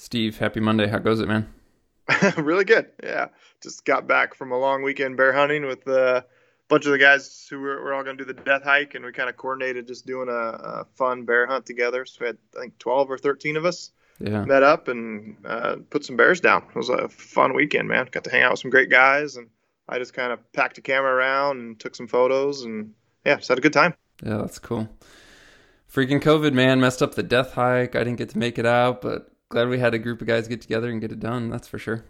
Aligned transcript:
Steve, 0.00 0.38
happy 0.38 0.60
Monday. 0.60 0.86
How 0.86 0.98
goes 0.98 1.18
it, 1.18 1.26
man? 1.26 1.52
really 2.36 2.64
good. 2.64 2.86
Yeah. 3.02 3.26
Just 3.60 3.84
got 3.84 4.06
back 4.06 4.36
from 4.36 4.52
a 4.52 4.56
long 4.58 4.84
weekend 4.84 5.16
bear 5.16 5.32
hunting 5.32 5.66
with 5.66 5.84
a 5.88 6.24
bunch 6.68 6.86
of 6.86 6.92
the 6.92 6.98
guys 6.98 7.48
who 7.50 7.58
were, 7.58 7.82
were 7.82 7.92
all 7.92 8.04
going 8.04 8.16
to 8.16 8.24
do 8.24 8.32
the 8.32 8.40
death 8.40 8.62
hike, 8.62 8.94
and 8.94 9.04
we 9.04 9.10
kind 9.10 9.28
of 9.28 9.36
coordinated 9.36 9.88
just 9.88 10.06
doing 10.06 10.28
a, 10.28 10.32
a, 10.32 10.86
fun 10.94 11.24
bear 11.24 11.48
hunt 11.48 11.66
together. 11.66 12.06
So 12.06 12.18
we 12.20 12.26
had, 12.28 12.38
I 12.56 12.60
think, 12.60 12.78
12 12.78 13.10
or 13.10 13.18
13 13.18 13.56
of 13.56 13.64
us 13.64 13.90
yeah. 14.20 14.44
met 14.44 14.62
up 14.62 14.86
and 14.86 15.36
uh, 15.44 15.76
put 15.90 16.04
some 16.04 16.16
bears 16.16 16.40
down. 16.40 16.62
It 16.68 16.76
was 16.76 16.90
a 16.90 17.08
fun 17.08 17.52
weekend, 17.52 17.88
man. 17.88 18.06
Got 18.08 18.22
to 18.22 18.30
hang 18.30 18.44
out 18.44 18.52
with 18.52 18.60
some 18.60 18.70
great 18.70 18.90
guys, 18.90 19.34
and 19.34 19.48
I 19.88 19.98
just 19.98 20.14
kind 20.14 20.30
of 20.30 20.52
packed 20.52 20.78
a 20.78 20.80
camera 20.80 21.12
around 21.12 21.58
and 21.58 21.78
took 21.78 21.96
some 21.96 22.06
photos, 22.06 22.62
and 22.62 22.94
yeah, 23.26 23.34
just 23.34 23.48
had 23.48 23.58
a 23.58 23.62
good 23.62 23.72
time. 23.72 23.94
Yeah, 24.24 24.36
that's 24.36 24.60
cool. 24.60 24.88
Freaking 25.92 26.22
COVID, 26.22 26.52
man, 26.52 26.78
messed 26.78 27.02
up 27.02 27.16
the 27.16 27.24
death 27.24 27.54
hike. 27.54 27.96
I 27.96 28.04
didn't 28.04 28.18
get 28.18 28.28
to 28.28 28.38
make 28.38 28.60
it 28.60 28.66
out, 28.66 29.02
but 29.02 29.32
glad 29.48 29.68
we 29.68 29.78
had 29.78 29.94
a 29.94 29.98
group 29.98 30.20
of 30.20 30.26
guys 30.26 30.48
get 30.48 30.60
together 30.60 30.90
and 30.90 31.00
get 31.00 31.12
it 31.12 31.20
done. 31.20 31.50
That's 31.50 31.68
for 31.68 31.78
sure. 31.78 32.04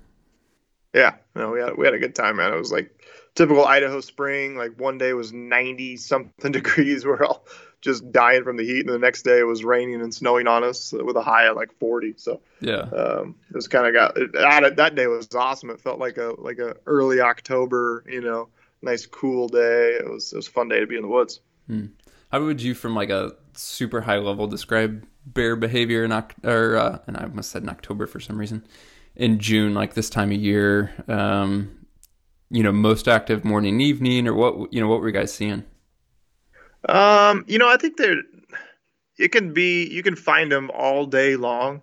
Yeah, 0.94 1.16
no, 1.34 1.50
we 1.50 1.60
had 1.60 1.76
we 1.76 1.84
had 1.84 1.94
a 1.94 1.98
good 1.98 2.14
time, 2.14 2.36
man. 2.36 2.52
It 2.52 2.58
was 2.58 2.72
like 2.72 3.04
typical 3.34 3.64
Idaho 3.64 4.00
spring. 4.00 4.56
Like 4.56 4.78
one 4.80 4.98
day 4.98 5.12
was 5.12 5.32
ninety 5.32 5.96
something 5.96 6.52
degrees. 6.52 7.04
We're 7.04 7.24
all 7.24 7.44
just 7.80 8.10
dying 8.10 8.42
from 8.42 8.56
the 8.56 8.64
heat, 8.64 8.80
and 8.80 8.88
the 8.88 8.98
next 8.98 9.22
day 9.22 9.38
it 9.38 9.46
was 9.46 9.64
raining 9.64 10.00
and 10.00 10.14
snowing 10.14 10.46
on 10.46 10.64
us 10.64 10.92
with 10.92 11.16
a 11.16 11.22
high 11.22 11.46
of 11.46 11.56
like 11.56 11.72
forty. 11.78 12.14
So 12.16 12.40
yeah, 12.60 12.80
um, 12.80 13.36
it 13.50 13.54
was 13.54 13.68
kind 13.68 13.86
of 13.86 13.92
got 13.92 14.16
it, 14.16 14.76
that 14.76 14.94
day 14.94 15.06
was 15.06 15.28
awesome. 15.34 15.70
It 15.70 15.80
felt 15.80 15.98
like 15.98 16.16
a 16.16 16.34
like 16.38 16.58
a 16.58 16.76
early 16.86 17.20
October, 17.20 18.02
you 18.08 18.22
know, 18.22 18.48
nice 18.80 19.04
cool 19.04 19.48
day. 19.48 19.98
It 20.00 20.10
was 20.10 20.32
it 20.32 20.36
was 20.36 20.48
a 20.48 20.50
fun 20.50 20.68
day 20.68 20.80
to 20.80 20.86
be 20.86 20.96
in 20.96 21.02
the 21.02 21.08
woods. 21.08 21.40
Hmm. 21.66 21.86
How 22.30 22.44
would 22.44 22.60
you, 22.60 22.74
from 22.74 22.94
like 22.94 23.10
a 23.10 23.32
super 23.54 24.00
high 24.02 24.18
level, 24.18 24.46
describe 24.46 25.06
bear 25.34 25.56
behavior 25.56 26.04
in 26.04 26.12
or 26.12 26.76
uh, 26.76 26.98
and 27.06 27.16
I 27.16 27.26
must 27.26 27.50
said 27.50 27.62
in 27.62 27.68
October 27.68 28.06
for 28.06 28.20
some 28.20 28.38
reason, 28.38 28.64
in 29.16 29.38
June, 29.38 29.74
like 29.74 29.94
this 29.94 30.10
time 30.10 30.32
of 30.32 30.38
year. 30.38 30.92
Um, 31.08 31.74
you 32.50 32.62
know, 32.62 32.72
most 32.72 33.08
active 33.08 33.44
morning, 33.44 33.80
evening, 33.80 34.26
or 34.26 34.34
what? 34.34 34.72
You 34.72 34.80
know, 34.80 34.88
what 34.88 35.00
were 35.00 35.08
you 35.08 35.14
guys 35.14 35.32
seeing? 35.32 35.64
Um, 36.88 37.44
you 37.46 37.58
know, 37.58 37.68
I 37.68 37.76
think 37.76 37.96
there 37.96 38.16
it 39.18 39.32
can 39.32 39.52
be 39.52 39.88
you 39.88 40.02
can 40.02 40.16
find 40.16 40.50
them 40.50 40.70
all 40.72 41.04
day 41.06 41.36
long. 41.36 41.82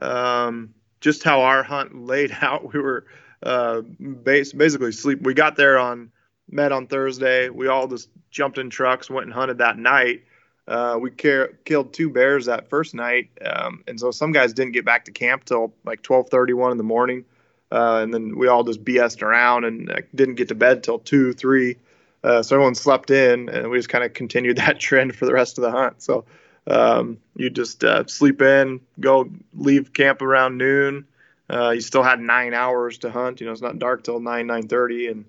Um, 0.00 0.74
just 1.00 1.22
how 1.22 1.42
our 1.42 1.62
hunt 1.62 2.06
laid 2.06 2.36
out, 2.40 2.72
we 2.72 2.80
were 2.80 3.06
uh, 3.42 3.80
base, 4.22 4.52
basically 4.52 4.92
sleep. 4.92 5.22
We 5.22 5.34
got 5.34 5.56
there 5.56 5.78
on 5.78 6.10
met 6.50 6.72
on 6.72 6.86
Thursday. 6.86 7.48
We 7.48 7.68
all 7.68 7.88
just 7.88 8.08
jumped 8.30 8.58
in 8.58 8.70
trucks, 8.70 9.10
went 9.10 9.26
and 9.26 9.34
hunted 9.34 9.58
that 9.58 9.78
night. 9.78 10.22
Uh, 10.68 10.96
we 11.00 11.10
car- 11.10 11.50
killed 11.64 11.92
two 11.92 12.08
bears 12.08 12.46
that 12.46 12.68
first 12.68 12.94
night, 12.94 13.30
um, 13.44 13.82
and 13.88 13.98
so 13.98 14.10
some 14.10 14.32
guys 14.32 14.52
didn't 14.52 14.72
get 14.72 14.84
back 14.84 15.04
to 15.04 15.10
camp 15.10 15.44
till 15.44 15.72
like 15.84 16.02
12:31 16.02 16.72
in 16.72 16.78
the 16.78 16.84
morning, 16.84 17.24
uh, 17.72 18.00
and 18.02 18.14
then 18.14 18.36
we 18.38 18.46
all 18.46 18.62
just 18.62 18.84
BS'd 18.84 19.22
around 19.22 19.64
and 19.64 19.90
uh, 19.90 19.96
didn't 20.14 20.36
get 20.36 20.48
to 20.48 20.54
bed 20.54 20.82
till 20.84 20.98
two, 20.98 21.32
three. 21.32 21.76
Uh, 22.22 22.42
so 22.42 22.54
everyone 22.54 22.76
slept 22.76 23.10
in, 23.10 23.48
and 23.48 23.70
we 23.70 23.78
just 23.78 23.88
kind 23.88 24.04
of 24.04 24.14
continued 24.14 24.56
that 24.58 24.78
trend 24.78 25.16
for 25.16 25.26
the 25.26 25.32
rest 25.32 25.58
of 25.58 25.62
the 25.62 25.70
hunt. 25.70 26.00
So 26.00 26.24
um, 26.68 27.18
you 27.36 27.50
just 27.50 27.82
uh, 27.82 28.06
sleep 28.06 28.40
in, 28.40 28.80
go 29.00 29.28
leave 29.54 29.92
camp 29.92 30.22
around 30.22 30.58
noon. 30.58 31.06
Uh, 31.50 31.70
you 31.70 31.80
still 31.80 32.04
had 32.04 32.20
nine 32.20 32.54
hours 32.54 32.98
to 32.98 33.10
hunt. 33.10 33.40
You 33.40 33.46
know, 33.46 33.52
it's 33.52 33.60
not 33.60 33.78
dark 33.78 34.04
till 34.04 34.20
nine, 34.20 34.46
nine 34.46 34.68
thirty, 34.68 35.08
and 35.08 35.24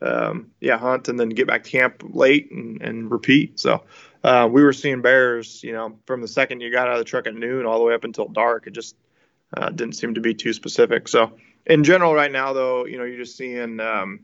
um, 0.00 0.50
yeah, 0.60 0.78
hunt 0.78 1.08
and 1.08 1.18
then 1.18 1.28
get 1.30 1.46
back 1.46 1.64
to 1.64 1.70
camp 1.70 2.02
late 2.10 2.50
and, 2.50 2.80
and 2.82 3.10
repeat. 3.10 3.60
So 3.60 3.82
uh, 4.24 4.48
we 4.50 4.62
were 4.62 4.72
seeing 4.72 5.02
bears, 5.02 5.62
you 5.62 5.72
know, 5.72 5.98
from 6.06 6.20
the 6.20 6.28
second 6.28 6.60
you 6.60 6.72
got 6.72 6.88
out 6.88 6.94
of 6.94 6.98
the 6.98 7.04
truck 7.04 7.26
at 7.26 7.34
noon 7.34 7.66
all 7.66 7.78
the 7.78 7.84
way 7.84 7.94
up 7.94 8.04
until 8.04 8.28
dark. 8.28 8.66
It 8.66 8.72
just 8.72 8.96
uh, 9.56 9.70
didn't 9.70 9.94
seem 9.94 10.14
to 10.14 10.20
be 10.20 10.34
too 10.34 10.52
specific. 10.52 11.08
So 11.08 11.32
in 11.66 11.84
general, 11.84 12.14
right 12.14 12.32
now 12.32 12.52
though, 12.52 12.84
you 12.86 12.98
know, 12.98 13.04
you're 13.04 13.18
just 13.18 13.36
seeing, 13.36 13.80
um, 13.80 14.20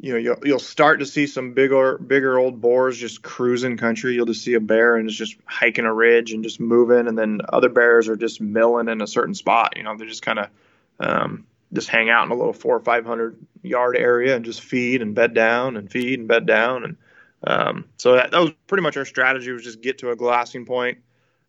you 0.00 0.12
know, 0.12 0.18
you'll, 0.18 0.38
you'll 0.42 0.58
start 0.58 1.00
to 1.00 1.06
see 1.06 1.26
some 1.26 1.52
bigger, 1.52 1.98
bigger 1.98 2.38
old 2.38 2.60
boars 2.60 2.98
just 2.98 3.22
cruising 3.22 3.76
country. 3.76 4.14
You'll 4.14 4.26
just 4.26 4.42
see 4.42 4.54
a 4.54 4.60
bear 4.60 4.96
and 4.96 5.08
it's 5.08 5.16
just 5.16 5.36
hiking 5.44 5.84
a 5.84 5.92
ridge 5.92 6.32
and 6.32 6.42
just 6.42 6.60
moving, 6.60 7.08
and 7.08 7.16
then 7.16 7.42
other 7.48 7.68
bears 7.68 8.08
are 8.08 8.16
just 8.16 8.40
milling 8.40 8.88
in 8.88 9.02
a 9.02 9.06
certain 9.06 9.34
spot. 9.34 9.74
You 9.76 9.82
know, 9.82 9.96
they're 9.96 10.08
just 10.08 10.22
kind 10.22 10.38
of 10.38 10.48
um, 10.98 11.46
just 11.72 11.88
hang 11.88 12.08
out 12.08 12.24
in 12.24 12.32
a 12.32 12.34
little 12.34 12.54
four 12.54 12.74
or 12.74 12.80
five 12.80 13.04
hundred 13.04 13.36
yard 13.62 13.96
area 13.96 14.34
and 14.34 14.44
just 14.44 14.62
feed 14.62 15.02
and 15.02 15.14
bed 15.14 15.34
down 15.34 15.76
and 15.76 15.90
feed 15.90 16.18
and 16.18 16.28
bed 16.28 16.46
down 16.46 16.84
and 16.84 16.96
um, 17.44 17.86
so 17.96 18.14
that, 18.14 18.30
that, 18.30 18.40
was 18.40 18.52
pretty 18.66 18.82
much 18.82 18.96
our 18.96 19.04
strategy 19.04 19.50
was 19.50 19.64
just 19.64 19.80
get 19.80 19.98
to 19.98 20.10
a 20.10 20.16
glassing 20.16 20.64
point, 20.64 20.98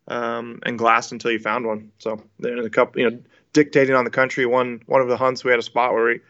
um, 0.08 0.60
and 0.64 0.78
glass 0.78 1.12
until 1.12 1.30
you 1.30 1.38
found 1.38 1.66
one. 1.66 1.92
So 1.98 2.22
then 2.38 2.58
a 2.58 2.70
couple, 2.70 3.00
you 3.00 3.10
know, 3.10 3.18
dictating 3.52 3.94
on 3.94 4.04
the 4.04 4.10
country. 4.10 4.46
One 4.46 4.82
one 4.86 5.00
of 5.00 5.08
the 5.08 5.16
hunts 5.16 5.44
we 5.44 5.50
had 5.50 5.60
a 5.60 5.62
spot 5.62 5.92
where 5.92 6.04
we 6.04 6.20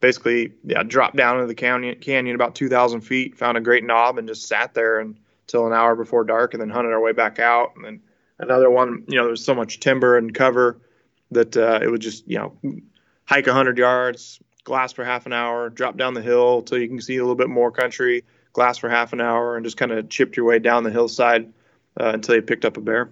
basically 0.00 0.52
yeah 0.64 0.82
dropped 0.82 1.16
down 1.16 1.36
into 1.36 1.46
the 1.46 1.54
canyon 1.54 1.98
canyon 2.00 2.34
about 2.34 2.54
2,000 2.54 3.02
feet, 3.02 3.36
found 3.36 3.58
a 3.58 3.60
great 3.60 3.84
knob 3.84 4.18
and 4.18 4.26
just 4.26 4.48
sat 4.48 4.72
there 4.74 5.00
until 5.00 5.66
an 5.66 5.72
hour 5.72 5.94
before 5.94 6.24
dark, 6.24 6.54
and 6.54 6.60
then 6.60 6.70
hunted 6.70 6.92
our 6.92 7.00
way 7.00 7.12
back 7.12 7.38
out. 7.38 7.72
And 7.76 7.84
then 7.84 8.02
another 8.38 8.70
one, 8.70 9.04
you 9.06 9.18
know, 9.18 9.26
there's 9.26 9.44
so 9.44 9.54
much 9.54 9.80
timber 9.80 10.16
and 10.16 10.34
cover 10.34 10.80
that 11.30 11.56
uh, 11.56 11.80
it 11.82 11.90
would 11.90 12.00
just 12.00 12.26
you 12.26 12.38
know 12.38 12.56
hike 13.26 13.46
100 13.46 13.76
yards, 13.76 14.40
glass 14.64 14.92
for 14.92 15.04
half 15.04 15.26
an 15.26 15.34
hour, 15.34 15.68
drop 15.68 15.98
down 15.98 16.14
the 16.14 16.22
hill 16.22 16.60
until 16.60 16.78
you 16.78 16.88
can 16.88 17.00
see 17.00 17.16
a 17.16 17.22
little 17.22 17.36
bit 17.36 17.48
more 17.48 17.70
country, 17.70 18.24
glass 18.52 18.78
for 18.78 18.88
half 18.88 19.12
an 19.12 19.20
hour, 19.20 19.56
and 19.56 19.64
just 19.64 19.76
kind 19.76 19.92
of 19.92 20.08
chipped 20.08 20.36
your 20.36 20.46
way 20.46 20.58
down 20.58 20.84
the 20.84 20.90
hillside 20.90 21.52
uh, 21.98 22.10
until 22.14 22.34
you 22.34 22.42
picked 22.42 22.64
up 22.64 22.76
a 22.76 22.80
bear. 22.80 23.10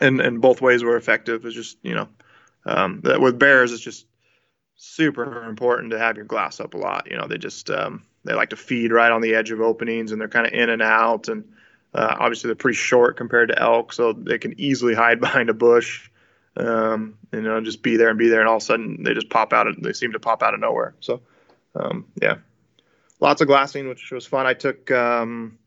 And 0.00 0.20
and 0.20 0.40
both 0.40 0.60
ways 0.60 0.82
were 0.84 0.96
effective. 0.96 1.44
It's 1.44 1.54
just 1.54 1.78
you 1.82 1.94
know 1.94 2.08
um, 2.64 3.00
that 3.04 3.20
with 3.20 3.38
bears, 3.38 3.72
it's 3.72 3.82
just 3.82 4.06
super 4.76 5.44
important 5.44 5.92
to 5.92 5.98
have 5.98 6.16
your 6.16 6.26
glass 6.26 6.60
up 6.60 6.74
a 6.74 6.78
lot. 6.78 7.10
You 7.10 7.16
know, 7.16 7.26
they 7.26 7.38
just 7.38 7.70
um, 7.70 8.04
they 8.24 8.34
like 8.34 8.50
to 8.50 8.56
feed 8.56 8.92
right 8.92 9.12
on 9.12 9.22
the 9.22 9.34
edge 9.34 9.50
of 9.50 9.60
openings, 9.60 10.12
and 10.12 10.20
they're 10.20 10.28
kind 10.28 10.46
of 10.46 10.52
in 10.52 10.68
and 10.68 10.82
out, 10.82 11.28
and 11.28 11.44
uh, 11.94 12.16
obviously 12.18 12.48
they're 12.48 12.54
pretty 12.54 12.76
short 12.76 13.16
compared 13.16 13.48
to 13.48 13.58
elk, 13.58 13.92
so 13.92 14.12
they 14.12 14.38
can 14.38 14.58
easily 14.60 14.94
hide 14.94 15.20
behind 15.20 15.48
a 15.48 15.54
bush 15.54 16.10
um, 16.56 17.18
you 17.32 17.42
know, 17.42 17.60
just 17.60 17.82
be 17.82 17.96
there 17.96 18.08
and 18.08 18.18
be 18.18 18.28
there, 18.28 18.40
and 18.40 18.48
all 18.48 18.56
of 18.56 18.62
a 18.62 18.64
sudden 18.64 19.02
they 19.02 19.14
just 19.14 19.28
pop 19.28 19.52
out. 19.52 19.66
Of, 19.66 19.82
they 19.82 19.92
seem 19.92 20.12
to 20.12 20.20
pop 20.20 20.42
out 20.42 20.54
of 20.54 20.60
nowhere. 20.60 20.94
So, 21.00 21.20
um, 21.74 22.06
yeah, 22.20 22.36
lots 23.20 23.40
of 23.40 23.48
glassing, 23.48 23.88
which 23.88 24.10
was 24.10 24.26
fun. 24.26 24.46
I 24.46 24.54
took 24.54 24.90
um, 24.90 25.58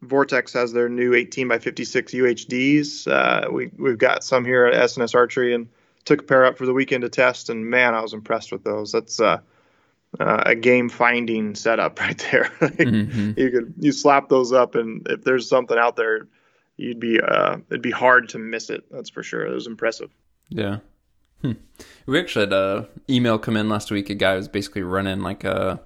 Vortex 0.00 0.52
has 0.52 0.72
their 0.72 0.88
new 0.88 1.14
18 1.14 1.48
by 1.48 1.58
56 1.58 2.12
UHDs. 2.12 3.08
Uh, 3.08 3.50
we 3.50 3.70
we've 3.76 3.98
got 3.98 4.24
some 4.24 4.44
here 4.44 4.66
at 4.66 4.74
SNS 4.74 5.14
Archery, 5.14 5.54
and 5.54 5.68
took 6.04 6.22
a 6.22 6.24
pair 6.24 6.44
up 6.44 6.58
for 6.58 6.66
the 6.66 6.74
weekend 6.74 7.02
to 7.02 7.08
test. 7.08 7.50
And 7.50 7.66
man, 7.66 7.94
I 7.94 8.00
was 8.00 8.14
impressed 8.14 8.52
with 8.52 8.64
those. 8.64 8.92
That's 8.92 9.20
uh, 9.20 9.38
uh, 10.18 10.42
a 10.46 10.54
game 10.54 10.88
finding 10.88 11.54
setup 11.54 12.00
right 12.00 12.18
there. 12.30 12.52
mm-hmm. 12.60 13.32
You 13.38 13.50
could 13.50 13.74
you 13.78 13.92
slap 13.92 14.28
those 14.28 14.52
up, 14.52 14.74
and 14.74 15.06
if 15.08 15.22
there's 15.22 15.48
something 15.48 15.78
out 15.78 15.96
there 15.96 16.28
you'd 16.76 17.00
be 17.00 17.20
uh, 17.20 17.58
it'd 17.70 17.82
be 17.82 17.90
hard 17.90 18.28
to 18.30 18.38
miss 18.38 18.70
it. 18.70 18.84
That's 18.90 19.10
for 19.10 19.22
sure. 19.22 19.46
It 19.46 19.54
was 19.54 19.66
impressive. 19.66 20.10
Yeah. 20.48 20.78
Hmm. 21.40 21.52
We 22.06 22.20
actually 22.20 22.46
had 22.46 22.52
a 22.52 22.88
email 23.08 23.38
come 23.38 23.56
in 23.56 23.68
last 23.68 23.90
week. 23.90 24.10
A 24.10 24.14
guy 24.14 24.36
was 24.36 24.48
basically 24.48 24.82
running 24.82 25.20
like 25.20 25.44
a 25.44 25.80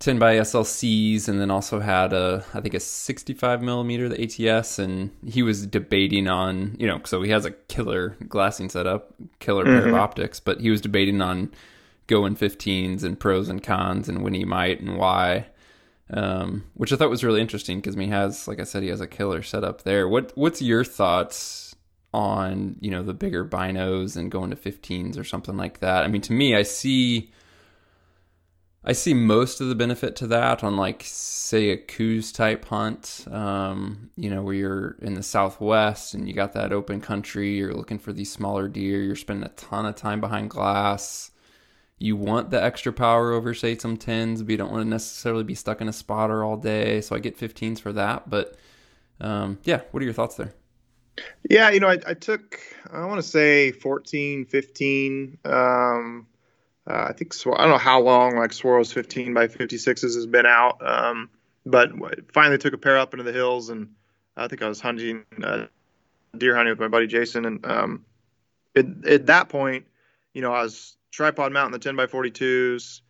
10 0.00 0.18
by 0.18 0.36
SLCs 0.36 1.28
and 1.28 1.40
then 1.40 1.50
also 1.50 1.80
had 1.80 2.12
a 2.12 2.44
I 2.54 2.60
think 2.60 2.74
a 2.74 2.80
65 2.80 3.62
millimeter 3.62 4.08
the 4.08 4.48
ATS 4.50 4.78
and 4.78 5.10
he 5.26 5.42
was 5.42 5.66
debating 5.66 6.28
on 6.28 6.76
you 6.78 6.86
know 6.86 7.00
so 7.04 7.22
he 7.22 7.30
has 7.30 7.44
a 7.44 7.50
killer 7.50 8.16
glassing 8.28 8.68
setup 8.68 9.14
killer 9.40 9.64
pair 9.64 9.80
mm-hmm. 9.80 9.88
of 9.88 9.94
optics 9.94 10.40
but 10.40 10.60
he 10.60 10.70
was 10.70 10.80
debating 10.80 11.20
on 11.20 11.50
going 12.06 12.36
15s 12.36 13.02
and 13.02 13.18
pros 13.18 13.48
and 13.48 13.62
cons 13.62 14.08
and 14.08 14.22
when 14.22 14.34
he 14.34 14.44
might 14.44 14.80
and 14.80 14.96
why 14.96 15.46
um, 16.10 16.64
which 16.74 16.92
I 16.92 16.96
thought 16.96 17.10
was 17.10 17.24
really 17.24 17.40
interesting 17.40 17.78
because 17.78 17.94
he 17.94 18.06
has, 18.06 18.48
like 18.48 18.60
I 18.60 18.64
said, 18.64 18.82
he 18.82 18.88
has 18.88 19.00
a 19.00 19.06
killer 19.06 19.42
setup 19.42 19.82
there. 19.82 20.08
What 20.08 20.32
What's 20.36 20.62
your 20.62 20.84
thoughts 20.84 21.74
on 22.14 22.76
you 22.80 22.90
know 22.90 23.02
the 23.02 23.12
bigger 23.12 23.44
binos 23.44 24.16
and 24.16 24.30
going 24.30 24.50
to 24.50 24.56
15s 24.56 25.18
or 25.18 25.24
something 25.24 25.56
like 25.56 25.80
that? 25.80 26.04
I 26.04 26.08
mean, 26.08 26.22
to 26.22 26.32
me, 26.32 26.56
I 26.56 26.62
see. 26.62 27.30
I 28.84 28.92
see 28.92 29.12
most 29.12 29.60
of 29.60 29.68
the 29.68 29.74
benefit 29.74 30.14
to 30.16 30.26
that 30.28 30.62
on 30.62 30.76
like 30.76 31.02
say 31.04 31.70
a 31.70 31.76
Coues 31.76 32.30
type 32.32 32.64
hunt, 32.66 33.26
um, 33.30 34.10
you 34.16 34.30
know, 34.30 34.42
where 34.42 34.54
you're 34.54 34.96
in 35.02 35.14
the 35.14 35.22
Southwest 35.22 36.14
and 36.14 36.28
you 36.28 36.34
got 36.34 36.52
that 36.52 36.72
open 36.72 37.00
country, 37.00 37.56
you're 37.56 37.74
looking 37.74 37.98
for 37.98 38.12
these 38.12 38.30
smaller 38.30 38.68
deer, 38.68 39.02
you're 39.02 39.16
spending 39.16 39.44
a 39.44 39.52
ton 39.54 39.84
of 39.84 39.96
time 39.96 40.20
behind 40.20 40.50
glass. 40.50 41.32
You 41.98 42.14
want 42.14 42.50
the 42.50 42.62
extra 42.62 42.92
power 42.92 43.32
over 43.32 43.52
say 43.54 43.76
some 43.76 43.96
10s 43.96 44.38
but 44.38 44.50
you 44.50 44.56
don't 44.56 44.70
want 44.70 44.84
to 44.84 44.88
necessarily 44.88 45.42
be 45.42 45.56
stuck 45.56 45.80
in 45.80 45.88
a 45.88 45.92
spotter 45.92 46.44
all 46.44 46.56
day 46.56 47.00
so 47.00 47.16
i 47.16 47.18
get 47.18 47.36
15s 47.36 47.80
for 47.80 47.92
that 47.92 48.30
but 48.30 48.56
um, 49.20 49.58
yeah 49.64 49.80
what 49.90 50.00
are 50.00 50.04
your 50.04 50.14
thoughts 50.14 50.36
there? 50.36 50.54
Yeah 51.50 51.70
you 51.70 51.80
know 51.80 51.88
i, 51.88 51.98
I 52.06 52.14
took 52.14 52.60
i 52.92 53.04
want 53.04 53.20
to 53.20 53.28
say 53.28 53.72
14 53.72 54.44
15 54.44 55.38
um, 55.44 56.26
uh, 56.88 57.06
i 57.08 57.12
think 57.12 57.34
i 57.46 57.62
don't 57.62 57.70
know 57.70 57.78
how 57.78 58.00
long 58.00 58.36
like 58.36 58.50
Swaros 58.50 58.92
15 58.92 59.34
by 59.34 59.46
56s 59.48 60.02
has 60.02 60.26
been 60.26 60.46
out 60.46 60.80
um, 60.86 61.30
but 61.66 61.90
finally 62.32 62.58
took 62.58 62.74
a 62.74 62.78
pair 62.78 62.98
up 62.98 63.14
into 63.14 63.24
the 63.24 63.32
hills 63.32 63.68
and 63.68 63.90
i 64.36 64.48
think 64.48 64.62
i 64.62 64.68
was 64.68 64.80
hunting 64.80 65.24
uh, 65.42 65.66
deer 66.36 66.54
hunting 66.56 66.72
with 66.72 66.80
my 66.80 66.88
buddy 66.88 67.06
jason 67.06 67.44
and 67.44 67.66
um, 67.66 68.04
at, 68.78 69.06
at 69.06 69.26
that 69.26 69.48
point, 69.48 69.86
you 70.32 70.42
know, 70.42 70.52
I 70.52 70.62
was 70.62 70.96
tripod 71.10 71.52
mounting 71.52 71.72
the 71.72 71.78
10 71.78 71.96
by 71.96 72.06
42s 72.06 73.00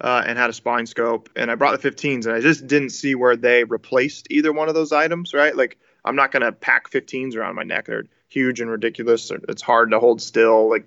uh, 0.00 0.22
and 0.26 0.38
had 0.38 0.50
a 0.50 0.52
spine 0.52 0.86
scope, 0.86 1.28
and 1.36 1.50
I 1.50 1.54
brought 1.54 1.80
the 1.80 1.90
15s, 1.90 2.26
and 2.26 2.34
I 2.34 2.40
just 2.40 2.66
didn't 2.66 2.90
see 2.90 3.14
where 3.14 3.36
they 3.36 3.64
replaced 3.64 4.28
either 4.30 4.52
one 4.52 4.68
of 4.68 4.74
those 4.74 4.92
items, 4.92 5.34
right? 5.34 5.56
Like, 5.56 5.78
I'm 6.04 6.16
not 6.16 6.32
to 6.32 6.52
pack 6.52 6.90
15s 6.90 7.36
around 7.36 7.56
my 7.56 7.64
neck. 7.64 7.86
They're 7.86 8.04
huge 8.28 8.60
and 8.60 8.70
ridiculous. 8.70 9.30
It's 9.48 9.62
hard 9.62 9.90
to 9.90 9.98
hold 9.98 10.22
still. 10.22 10.70
Like, 10.70 10.86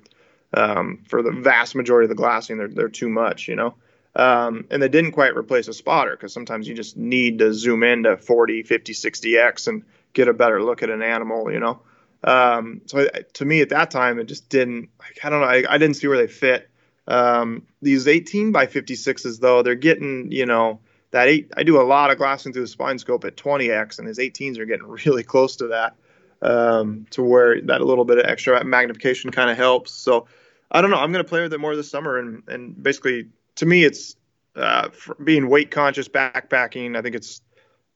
um, 0.54 1.04
for 1.08 1.22
the 1.22 1.32
vast 1.32 1.76
majority 1.76 2.06
of 2.06 2.10
the 2.10 2.16
glassing, 2.16 2.58
they're, 2.58 2.68
they're 2.68 2.90
too 2.90 3.10
much, 3.10 3.48
you 3.48 3.56
know? 3.56 3.76
Um, 4.16 4.66
and 4.70 4.82
they 4.82 4.90
didn't 4.90 5.14
quite 5.14 5.38
replace 5.38 5.68
a 5.68 5.74
spotter 5.74 6.12
because 6.12 6.34
sometimes 6.34 6.68
you 6.68 6.76
just 6.76 6.98
need 6.98 7.40
to 7.40 7.54
zoom 7.54 7.84
in 7.84 8.04
to 8.04 8.18
40, 8.18 8.64
50, 8.64 8.94
60x 8.94 9.68
and 9.68 9.84
get 10.14 10.28
a 10.28 10.34
better 10.34 10.62
look 10.62 10.84
at 10.84 10.90
an 10.90 11.02
animal, 11.02 11.52
you 11.52 11.60
know? 11.60 11.82
Um, 12.24 12.82
so 12.86 13.08
to 13.34 13.46
me 13.46 13.62
at 13.62 13.70
that 13.70 13.90
time, 13.90 14.20
it 14.20 14.26
just 14.26 14.50
didn't, 14.50 14.90
like, 15.00 15.20
I 15.24 15.30
don't 15.30 15.42
know, 15.42 15.48
I, 15.48 15.64
I 15.68 15.78
didn't 15.78 15.96
see 15.96 16.08
where 16.08 16.18
they 16.18 16.28
fit. 16.28 16.70
Um, 17.08 17.64
these 17.82 18.08
18 18.08 18.52
by 18.52 18.68
56s, 18.68 19.40
though, 19.40 19.64
they're 19.64 19.76
getting, 19.76 20.32
you 20.32 20.46
know, 20.46 20.80
that 21.12 21.28
eight. 21.28 21.52
I 21.56 21.64
do 21.64 21.80
a 21.80 21.84
lot 21.84 22.12
of 22.12 22.18
glassing 22.18 22.54
through 22.54 22.64
the 22.64 22.68
spine 22.68 22.98
scope 22.98 23.26
at 23.26 23.36
20x, 23.36 24.00
and 24.00 24.08
his 24.08 24.18
18s 24.18 24.58
are 24.58 24.66
getting 24.66 24.88
really 25.06 25.24
close 25.24 25.58
to 25.58 25.68
that, 25.68 25.96
um, 26.42 27.06
to 27.12 27.22
where 27.22 27.62
that 27.62 27.82
little 27.82 28.06
bit 28.06 28.18
of 28.18 28.26
extra 28.26 28.64
magnification 28.64 29.32
kind 29.32 29.50
of 29.50 29.58
helps. 29.58 29.92
So 29.92 30.28
I 30.72 30.82
don't 30.82 30.90
know. 30.90 30.98
I'm 30.98 31.12
going 31.12 31.24
to 31.24 31.30
play 31.30 31.42
with 31.42 31.54
it 31.54 31.60
more 31.60 31.76
this 31.76 31.90
summer, 31.90 32.18
and 32.18 32.44
and 32.48 32.82
basically, 32.82 33.28
to 33.56 33.66
me, 33.66 33.84
it's 33.84 34.16
uh, 34.56 34.90
being 35.24 35.50
weight 35.50 35.70
conscious 35.72 36.08
backpacking. 36.08 36.98
I 36.98 37.02
think 37.02 37.16
it's 37.16 37.42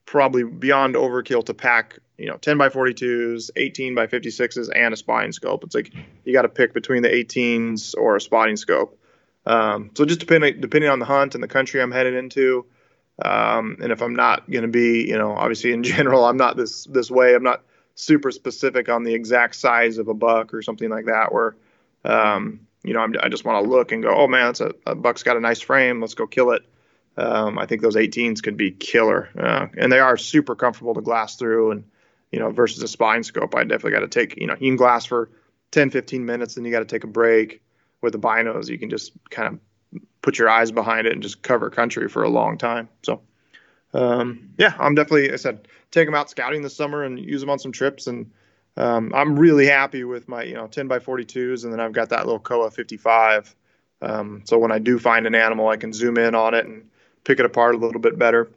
probably 0.05 0.43
beyond 0.43 0.95
overkill 0.95 1.45
to 1.45 1.53
pack, 1.53 1.99
you 2.17 2.27
know, 2.27 2.37
10 2.37 2.57
by 2.57 2.69
42s, 2.69 3.49
18 3.55 3.95
by 3.95 4.07
56s, 4.07 4.69
and 4.73 4.93
a 4.93 4.97
spotting 4.97 5.31
scope. 5.31 5.63
It's 5.63 5.73
like 5.73 5.93
you 6.23 6.33
got 6.33 6.43
to 6.43 6.49
pick 6.49 6.73
between 6.73 7.01
the 7.01 7.09
18s 7.09 7.95
or 7.97 8.15
a 8.15 8.21
spotting 8.21 8.55
scope. 8.55 8.99
Um, 9.45 9.91
so 9.95 10.05
just 10.05 10.19
depending 10.19 10.59
depending 10.59 10.89
on 10.89 10.99
the 10.99 11.05
hunt 11.05 11.35
and 11.35 11.43
the 11.43 11.47
country 11.47 11.81
I'm 11.81 11.91
headed 11.91 12.13
into, 12.13 12.65
um, 13.23 13.77
and 13.81 13.91
if 13.91 14.01
I'm 14.01 14.15
not 14.15 14.49
going 14.49 14.63
to 14.63 14.67
be, 14.67 15.07
you 15.07 15.17
know, 15.17 15.31
obviously 15.31 15.71
in 15.71 15.83
general 15.95 16.25
I'm 16.25 16.37
not 16.37 16.57
this 16.57 16.85
this 16.85 17.09
way. 17.09 17.35
I'm 17.35 17.43
not 17.43 17.63
super 17.95 18.31
specific 18.31 18.89
on 18.89 19.03
the 19.03 19.13
exact 19.13 19.55
size 19.55 19.97
of 19.97 20.09
a 20.09 20.13
buck 20.13 20.53
or 20.53 20.61
something 20.61 20.89
like 20.89 21.05
that. 21.05 21.31
Where, 21.31 21.55
um, 22.05 22.67
you 22.83 22.93
know, 22.93 22.99
I'm, 22.99 23.15
i 23.21 23.29
just 23.29 23.45
want 23.45 23.63
to 23.63 23.69
look 23.69 23.91
and 23.91 24.03
go, 24.03 24.13
oh 24.15 24.27
man, 24.27 24.49
it's 24.49 24.61
a, 24.61 24.73
a 24.85 24.95
buck's 24.95 25.23
got 25.23 25.37
a 25.37 25.39
nice 25.39 25.59
frame. 25.59 26.01
Let's 26.01 26.13
go 26.13 26.27
kill 26.27 26.51
it. 26.51 26.63
Um, 27.17 27.57
I 27.57 27.65
think 27.65 27.81
those 27.81 27.95
18s 27.95 28.43
could 28.43 28.57
be 28.57 28.71
killer, 28.71 29.29
uh, 29.37 29.67
and 29.77 29.91
they 29.91 29.99
are 29.99 30.17
super 30.17 30.55
comfortable 30.55 30.93
to 30.93 31.01
glass 31.01 31.37
through. 31.37 31.71
And 31.71 31.85
you 32.31 32.39
know, 32.39 32.51
versus 32.51 32.83
a 32.83 32.87
spine 32.87 33.23
scope, 33.23 33.55
I 33.55 33.63
definitely 33.63 33.91
got 33.91 33.99
to 33.99 34.07
take. 34.07 34.37
You 34.37 34.47
know, 34.47 34.55
you 34.59 34.69
can 34.69 34.75
glass 34.75 35.05
for 35.05 35.29
10, 35.71 35.89
15 35.89 36.25
minutes, 36.25 36.55
then 36.55 36.65
you 36.65 36.71
got 36.71 36.79
to 36.79 36.85
take 36.85 37.03
a 37.03 37.07
break. 37.07 37.61
With 38.01 38.11
the 38.11 38.19
binos, 38.19 38.69
you 38.69 38.77
can 38.77 38.89
just 38.89 39.13
kind 39.31 39.53
of 39.53 40.01
put 40.21 40.37
your 40.37 40.49
eyes 40.49 40.71
behind 40.71 41.07
it 41.07 41.13
and 41.13 41.23
just 41.23 41.41
cover 41.41 41.69
country 41.69 42.07
for 42.09 42.23
a 42.23 42.29
long 42.29 42.57
time. 42.57 42.89
So, 43.03 43.21
um, 43.93 44.49
yeah, 44.57 44.73
I'm 44.77 44.93
definitely. 44.93 45.31
I 45.31 45.37
said 45.37 45.67
take 45.91 46.07
them 46.07 46.13
out 46.13 46.29
scouting 46.29 46.61
this 46.61 46.75
summer 46.75 47.03
and 47.03 47.17
use 47.17 47.41
them 47.41 47.49
on 47.49 47.57
some 47.57 47.71
trips. 47.71 48.07
And 48.07 48.31
um, 48.77 49.11
I'm 49.15 49.39
really 49.39 49.67
happy 49.67 50.03
with 50.03 50.27
my 50.27 50.43
you 50.43 50.53
know 50.53 50.67
10 50.67 50.87
by 50.87 50.99
42s, 50.99 51.63
and 51.63 51.71
then 51.71 51.79
I've 51.79 51.93
got 51.93 52.09
that 52.09 52.25
little 52.25 52.39
Kowa 52.39 52.71
55. 52.71 53.55
Um, 54.01 54.43
so 54.45 54.57
when 54.57 54.71
I 54.71 54.79
do 54.79 54.99
find 54.99 55.25
an 55.25 55.35
animal, 55.35 55.69
I 55.69 55.77
can 55.77 55.93
zoom 55.93 56.17
in 56.17 56.35
on 56.35 56.53
it 56.53 56.65
and 56.65 56.89
pick 57.23 57.39
it 57.39 57.45
apart 57.45 57.75
a 57.75 57.77
little 57.77 58.01
bit 58.01 58.19
better. 58.19 58.51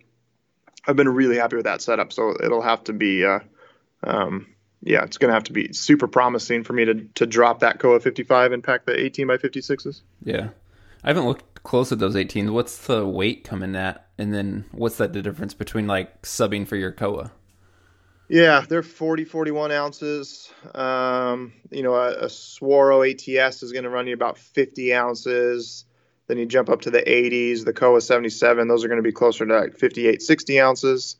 I've 0.87 0.97
been 0.97 1.09
really 1.09 1.37
happy 1.37 1.57
with 1.57 1.67
that 1.67 1.83
setup, 1.83 2.13
so 2.13 2.35
it'll 2.43 2.63
have 2.63 2.85
to 2.85 2.93
be, 2.93 3.25
uh, 3.25 3.41
um, 4.03 4.47
yeah, 4.83 5.05
it's 5.05 5.19
going 5.19 5.29
to 5.29 5.35
have 5.35 5.45
to 5.45 5.53
be 5.53 5.73
super 5.73 6.09
promising 6.09 6.65
for 6.65 6.73
me 6.73 6.85
to 6.85 6.95
to 7.15 7.27
drop 7.27 7.61
that 7.61 7.79
Kowa 7.79 8.01
55 8.01 8.53
and 8.53 8.65
pack 8.65 8.87
the 8.87 8.99
18 8.99 9.27
by 9.27 9.37
56s. 9.37 10.03
Yeah, 10.25 10.49
I 11.05 11.09
haven't 11.09 11.27
looked 11.27 11.63
close 11.63 11.93
at 11.93 11.99
those 11.99 12.15
18s. 12.17 12.51
What's 12.51 12.87
the 12.87 13.07
weight 13.07 13.45
coming 13.45 13.77
at, 13.77 14.09
and 14.19 14.35
then 14.35 14.65
what's 14.73 14.97
that 14.97 15.13
the 15.13 15.23
difference 15.23 15.55
between 15.55 15.87
like 15.87 16.23
subbing 16.23 16.67
for 16.67 16.77
your 16.77 16.93
Kowa? 16.93 17.33
Yeah, 18.29 18.65
they're 18.69 18.83
40, 18.83 19.25
41 19.25 19.73
ounces. 19.73 20.53
Um, 20.75 21.55
you 21.71 21.83
know, 21.83 21.95
a, 21.95 22.13
a 22.13 22.27
Swaro 22.27 23.09
ATS 23.09 23.63
is 23.63 23.73
going 23.73 23.85
to 23.85 23.91
run 23.91 24.07
you 24.07 24.15
about 24.15 24.37
50 24.37 24.95
ounces. 24.95 25.87
Then 26.27 26.37
you 26.37 26.45
jump 26.45 26.69
up 26.69 26.83
to 26.83 26.91
the 26.91 27.01
80s, 27.01 27.65
the 27.65 27.73
Kowa 27.73 28.03
77, 28.03 28.69
those 28.69 28.85
are 28.85 28.89
going 28.89 28.99
to 28.99 29.03
be 29.03 29.13
closer 29.13 29.47
to 29.47 29.61
like 29.61 29.75
58, 29.79 30.21
60 30.21 30.61
ounces. 30.61 31.17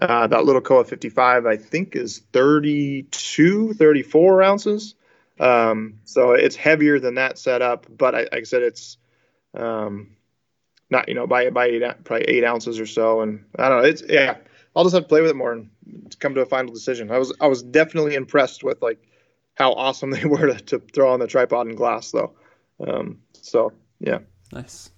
Uh, 0.00 0.26
that 0.26 0.44
little 0.44 0.60
Kowa 0.60 0.84
55, 0.84 1.46
I 1.46 1.56
think, 1.56 1.96
is 1.96 2.18
32, 2.34 3.72
34 3.72 4.42
ounces. 4.42 4.94
Um, 5.40 6.00
so 6.04 6.32
it's 6.32 6.54
heavier 6.56 7.00
than 7.00 7.14
that 7.14 7.38
setup, 7.38 7.86
but 7.88 8.14
I, 8.14 8.18
like 8.20 8.32
I 8.34 8.42
said, 8.42 8.62
it's 8.62 8.98
um, 9.54 10.16
not, 10.90 11.08
you 11.08 11.14
know, 11.14 11.26
by, 11.26 11.48
by 11.48 11.66
eight, 11.66 11.82
probably 12.04 12.26
eight 12.26 12.44
ounces 12.44 12.78
or 12.78 12.86
so. 12.86 13.22
And 13.22 13.46
I 13.58 13.70
don't 13.70 13.82
know, 13.82 13.88
it's, 13.88 14.02
yeah, 14.06 14.36
I'll 14.74 14.84
just 14.84 14.94
have 14.94 15.04
to 15.04 15.08
play 15.08 15.20
with 15.20 15.30
it 15.30 15.36
more 15.36 15.52
and 15.52 15.70
come 16.18 16.34
to 16.34 16.40
a 16.40 16.46
final 16.46 16.72
decision. 16.72 17.10
I 17.10 17.18
was, 17.18 17.32
I 17.40 17.46
was 17.46 17.62
definitely 17.62 18.14
impressed 18.14 18.64
with 18.64 18.80
like 18.82 18.98
how 19.54 19.72
awesome 19.72 20.10
they 20.12 20.24
were 20.24 20.46
to, 20.46 20.54
to 20.54 20.78
throw 20.78 21.12
on 21.12 21.20
the 21.20 21.26
tripod 21.26 21.66
and 21.66 21.76
glass 21.76 22.10
though. 22.10 22.34
Um, 22.86 23.18
so 23.32 23.72
yeah. 24.00 24.18
Nice. 24.52 24.90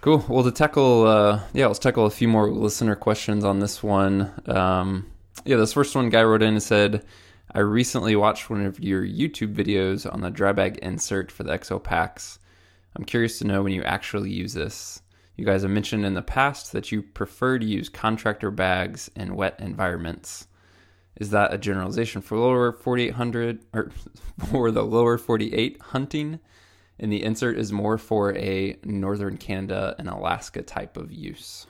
Cool. 0.00 0.24
Well, 0.28 0.44
to 0.44 0.52
tackle, 0.52 1.06
uh, 1.06 1.40
yeah, 1.52 1.66
let's 1.66 1.80
tackle 1.80 2.06
a 2.06 2.10
few 2.10 2.28
more 2.28 2.50
listener 2.50 2.94
questions 2.94 3.44
on 3.44 3.58
this 3.58 3.82
one. 3.82 4.32
Um, 4.46 5.10
yeah, 5.44 5.56
this 5.56 5.72
first 5.72 5.94
one 5.94 6.08
guy 6.08 6.22
wrote 6.22 6.42
in 6.42 6.54
and 6.54 6.62
said, 6.62 7.04
I 7.52 7.60
recently 7.60 8.14
watched 8.14 8.48
one 8.48 8.64
of 8.64 8.78
your 8.78 9.04
YouTube 9.04 9.54
videos 9.54 10.10
on 10.12 10.20
the 10.20 10.30
dry 10.30 10.52
bag 10.52 10.78
insert 10.82 11.32
for 11.32 11.42
the 11.42 11.52
EXO 11.52 11.82
packs. 11.82 12.38
I'm 12.94 13.04
curious 13.04 13.38
to 13.38 13.46
know 13.46 13.62
when 13.62 13.72
you 13.72 13.82
actually 13.82 14.30
use 14.30 14.54
this. 14.54 15.02
You 15.38 15.46
guys 15.46 15.62
have 15.62 15.70
mentioned 15.70 16.04
in 16.04 16.12
the 16.12 16.20
past 16.20 16.72
that 16.72 16.92
you 16.92 17.02
prefer 17.02 17.58
to 17.58 17.64
use 17.64 17.88
contractor 17.88 18.50
bags 18.50 19.10
in 19.16 19.34
wet 19.34 19.56
environments. 19.58 20.46
Is 21.16 21.30
that 21.30 21.54
a 21.54 21.58
generalization 21.58 22.20
for 22.20 22.36
lower 22.36 22.72
4800 22.72 23.64
or 23.72 23.90
for 24.50 24.70
the 24.70 24.82
lower 24.82 25.16
48 25.16 25.80
hunting? 25.80 26.40
and 27.00 27.12
the 27.12 27.22
insert 27.22 27.56
is 27.58 27.72
more 27.72 27.98
for 27.98 28.36
a 28.36 28.76
northern 28.84 29.36
Canada 29.36 29.94
and 29.98 30.08
Alaska 30.08 30.62
type 30.62 30.96
of 30.96 31.12
use. 31.12 31.66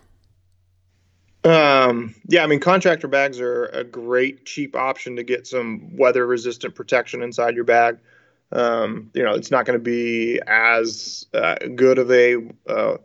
Um, 1.44 2.14
yeah, 2.26 2.42
I 2.42 2.46
mean, 2.46 2.60
contractor 2.60 3.08
bags 3.08 3.40
are 3.40 3.66
a 3.66 3.84
great 3.84 4.44
cheap 4.44 4.74
option 4.74 5.16
to 5.16 5.22
get 5.22 5.46
some 5.46 5.96
weather 5.96 6.26
resistant 6.26 6.74
protection 6.74 7.22
inside 7.22 7.54
your 7.54 7.64
bag. 7.64 7.98
Um, 8.50 9.10
you 9.14 9.22
know, 9.22 9.34
it's 9.34 9.50
not 9.50 9.66
going 9.66 9.78
to 9.78 9.82
be 9.82 10.40
as 10.46 11.26
uh, 11.34 11.56
good 11.74 11.98
of 11.98 12.10
a, 12.10 12.36
uh, 12.66 12.96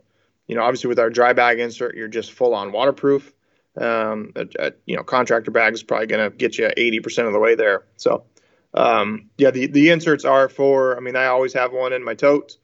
you 0.46 0.54
know, 0.54 0.62
obviously 0.62 0.88
with 0.88 0.98
our 0.98 1.10
dry 1.10 1.32
bag 1.32 1.58
insert, 1.60 1.96
you're 1.96 2.08
just 2.08 2.32
full 2.32 2.54
on 2.54 2.72
waterproof. 2.72 3.32
Um, 3.76 4.32
a, 4.36 4.46
a, 4.58 4.72
you 4.86 4.96
know, 4.96 5.02
contractor 5.02 5.50
bag 5.50 5.74
is 5.74 5.82
probably 5.82 6.06
going 6.06 6.30
to 6.30 6.36
get 6.36 6.58
you 6.58 6.68
80% 6.68 7.26
of 7.26 7.32
the 7.32 7.40
way 7.40 7.54
there. 7.54 7.84
So, 7.96 8.24
um, 8.72 9.30
yeah, 9.36 9.50
the, 9.50 9.66
the 9.66 9.90
inserts 9.90 10.24
are 10.24 10.48
for, 10.48 10.96
I 10.96 11.00
mean, 11.00 11.16
I 11.16 11.26
always 11.26 11.52
have 11.54 11.72
one 11.72 11.92
in 11.92 12.04
my 12.04 12.14
tote. 12.14 12.56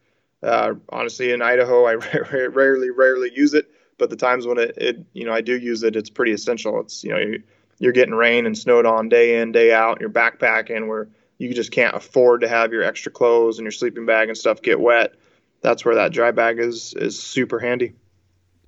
Uh, 0.43 0.75
honestly, 0.89 1.33
in 1.33 1.43
Idaho, 1.43 1.85
I 1.85 1.95
rarely, 2.33 2.91
rarely 2.91 3.31
use 3.35 3.55
it, 3.55 3.71
but 3.99 4.11
the 4.11 4.17
times 4.17 4.47
when 4.47 4.59
it, 4.59 4.75
it, 4.77 5.05
you 5.13 5.25
know, 5.25 5.33
I 5.33 5.41
do 5.41 5.57
use 5.57 5.83
it, 5.83 5.97
it's 5.97 6.11
pretty 6.11 6.33
essential. 6.33 6.81
It's, 6.81 7.03
you 7.05 7.11
know, 7.11 7.39
you're 7.79 7.93
getting 7.93 8.15
rain 8.15 8.47
and 8.47 8.57
snowed 8.57 8.87
on 8.87 9.09
day 9.09 9.41
in, 9.41 9.53
day 9.53 9.73
out, 9.73 10.01
you're 10.01 10.11
backpacking 10.11 10.87
where 10.87 11.09
you 11.39 11.53
just 11.55 11.73
can't 11.73 11.97
afford 11.97 12.43
to 12.43 12.49
have 12.49 12.73
your 12.73 12.83
extra 12.83 13.11
clothes 13.11 13.59
and 13.59 13.65
your 13.65 13.73
sleeping 13.73 14.07
bag 14.07 14.29
and 14.29 14.37
stuff 14.37 14.63
get 14.63 14.79
wet. 14.79 15.15
That's 15.63 15.85
where 15.85 15.95
that 15.97 16.13
dry 16.13 16.31
bag 16.31 16.59
is, 16.59 16.95
is 16.95 17.21
super 17.21 17.59
handy. 17.59 17.95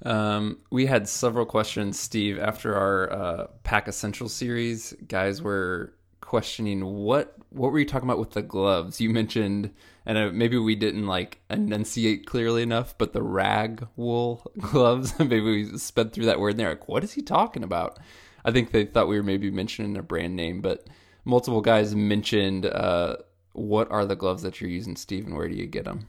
Um, 0.04 0.58
we 0.70 0.87
had 0.87 1.08
several 1.08 1.46
questions, 1.46 1.99
Steve, 1.99 2.38
after 2.38 2.75
our 2.75 3.12
uh, 3.12 3.46
Pack 3.62 3.88
Essential 3.88 4.28
series. 4.28 4.94
Guys 5.06 5.40
were 5.40 5.94
questioning 6.20 6.84
what 6.84 7.37
what 7.50 7.70
were 7.70 7.78
you 7.78 7.84
talking 7.84 8.08
about 8.08 8.18
with 8.18 8.30
the 8.30 8.42
gloves? 8.42 9.00
You 9.00 9.11
mentioned, 9.11 9.70
and 10.06 10.18
uh, 10.18 10.30
maybe 10.32 10.56
we 10.56 10.75
didn't 10.75 11.06
like 11.06 11.40
enunciate 11.50 12.26
clearly 12.26 12.62
enough, 12.62 12.96
but 12.96 13.12
the 13.12 13.22
rag 13.22 13.87
wool 13.96 14.50
gloves. 14.58 15.16
maybe 15.18 15.40
we 15.40 15.78
sped 15.78 16.12
through 16.12 16.26
that 16.26 16.40
word 16.40 16.50
and 16.50 16.61
they're 16.61 16.70
like, 16.70 16.88
"What 16.88 17.04
is 17.04 17.12
he 17.12 17.22
talking 17.22 17.62
about?" 17.62 17.99
I 18.44 18.50
think 18.50 18.72
they 18.72 18.84
thought 18.87 19.08
we 19.08 19.16
were 19.16 19.22
maybe 19.22 19.50
mentioning 19.50 19.96
a 19.96 20.02
brand 20.02 20.34
name, 20.34 20.62
but 20.62 20.88
multiple 21.25 21.61
guys 21.61 21.94
mentioned 21.94 22.66
uh, 22.66 23.18
what 23.52 23.90
are 23.90 24.04
the 24.04 24.16
gloves 24.16 24.42
that 24.42 24.61
you're 24.61 24.70
using, 24.70 24.96
Steve, 24.96 25.26
and 25.26 25.37
where 25.37 25.49
do 25.49 25.54
you 25.54 25.66
get 25.66 25.84
them? 25.84 26.08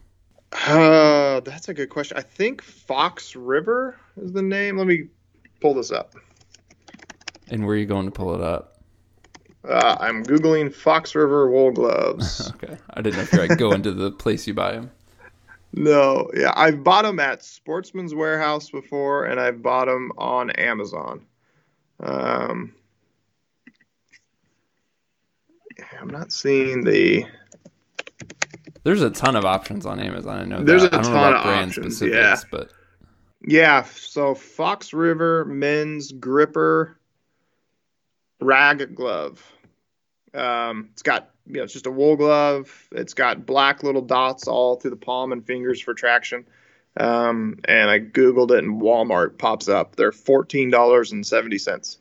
Uh, 0.53 1.39
that's 1.41 1.69
a 1.69 1.74
good 1.74 1.89
question. 1.89 2.17
I 2.17 2.22
think 2.22 2.62
Fox 2.62 3.36
River 3.36 3.98
is 4.22 4.31
the 4.31 4.41
name. 4.41 4.77
Let 4.77 4.88
me 4.88 5.07
pull 5.62 5.74
this 5.74 5.91
up. 5.91 6.13
And 7.50 7.65
where 7.65 7.75
are 7.75 7.79
you 7.79 7.86
going 7.86 8.05
to 8.05 8.12
pull 8.12 8.33
it 8.36 8.41
up? 8.41 8.77
Uh, 9.67 9.98
I'm 10.00 10.24
googling 10.24 10.74
Fox 10.74 11.15
River 11.15 11.50
wool 11.50 11.72
gloves. 11.72 12.51
okay, 12.55 12.77
I 12.91 13.01
didn't 13.01 13.17
know 13.17 13.24
if 13.24 13.33
you 13.33 13.39
like 13.39 13.57
go 13.57 13.72
into 13.72 13.91
the 13.91 14.12
place 14.12 14.45
you 14.45 14.53
buy 14.53 14.74
them. 14.74 14.91
No, 15.74 16.29
yeah, 16.36 16.53
I've 16.55 16.83
bought 16.83 17.03
them 17.03 17.19
at 17.19 17.43
Sportsman's 17.43 18.13
Warehouse 18.13 18.69
before, 18.69 19.25
and 19.25 19.39
I've 19.39 19.63
bought 19.63 19.86
them 19.86 20.12
on 20.17 20.51
Amazon. 20.51 21.25
Um, 22.00 22.74
I'm 26.00 26.10
not 26.10 26.31
seeing 26.31 26.83
the 26.83 27.25
There's 28.83 29.01
a 29.01 29.09
ton 29.09 29.35
of 29.35 29.45
options 29.45 29.85
on 29.85 29.99
Amazon. 29.99 30.39
I 30.39 30.43
know 30.43 30.63
There's 30.63 30.83
that. 30.83 30.93
a 30.93 31.03
ton 31.03 31.13
know 31.13 31.37
of 31.37 31.45
options, 31.45 31.97
specifics, 31.97 32.15
yeah. 32.15 32.49
but 32.51 32.69
Yeah, 33.45 33.83
so 33.83 34.35
Fox 34.35 34.93
River 34.93 35.45
men's 35.45 36.11
gripper 36.11 36.99
rag 38.41 38.93
glove. 38.95 39.41
Um, 40.33 40.89
it's 40.91 41.01
got 41.01 41.29
you 41.47 41.53
know 41.55 41.63
it's 41.63 41.73
just 41.73 41.87
a 41.87 41.91
wool 41.91 42.15
glove. 42.15 42.89
It's 42.91 43.13
got 43.13 43.45
black 43.45 43.83
little 43.83 44.01
dots 44.01 44.47
all 44.47 44.75
through 44.75 44.91
the 44.91 44.97
palm 44.97 45.31
and 45.31 45.45
fingers 45.45 45.79
for 45.79 45.93
traction. 45.93 46.45
Um, 46.95 47.57
and 47.65 47.89
I 47.89 47.99
googled 47.99 48.51
it 48.51 48.63
and 48.63 48.81
Walmart 48.81 49.37
pops 49.37 49.67
up. 49.67 49.95
They're 49.95 50.11
fourteen 50.11 50.69
dollars 50.69 51.11
and 51.11 51.25
seventy 51.25 51.57
cents. 51.57 51.97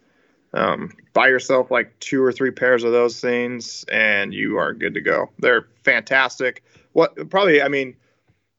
Um, 0.55 0.93
buy 1.13 1.29
yourself 1.29 1.71
like 1.71 1.99
two 1.99 2.23
or 2.23 2.33
three 2.33 2.51
pairs 2.51 2.85
of 2.85 2.93
those 2.93 3.21
things, 3.21 3.85
and 3.91 4.35
you 4.35 4.59
are 4.59 4.75
good 4.75 4.95
to 4.95 5.01
go. 5.01 5.31
They're 5.39 5.67
fantastic. 5.83 6.63
What 6.93 7.31
probably 7.31 7.63
I 7.63 7.69
mean 7.69 7.97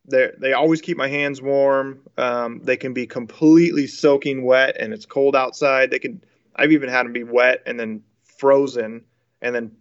they 0.05 0.31
they 0.37 0.53
always 0.53 0.81
keep 0.81 0.97
my 0.97 1.07
hands 1.07 1.41
warm. 1.41 1.99
Um, 2.17 2.61
they 2.63 2.77
can 2.77 2.93
be 2.93 3.05
completely 3.05 3.87
soaking 3.87 4.43
wet 4.43 4.75
and 4.79 4.93
it's 4.93 5.05
cold 5.05 5.35
outside. 5.35 5.91
They 5.91 5.99
can 5.99 6.23
I've 6.55 6.71
even 6.71 6.89
had 6.89 7.05
them 7.05 7.13
be 7.13 7.23
wet 7.23 7.61
and 7.65 7.79
then 7.79 8.03
frozen 8.23 9.03
and 9.41 9.53
then 9.53 9.71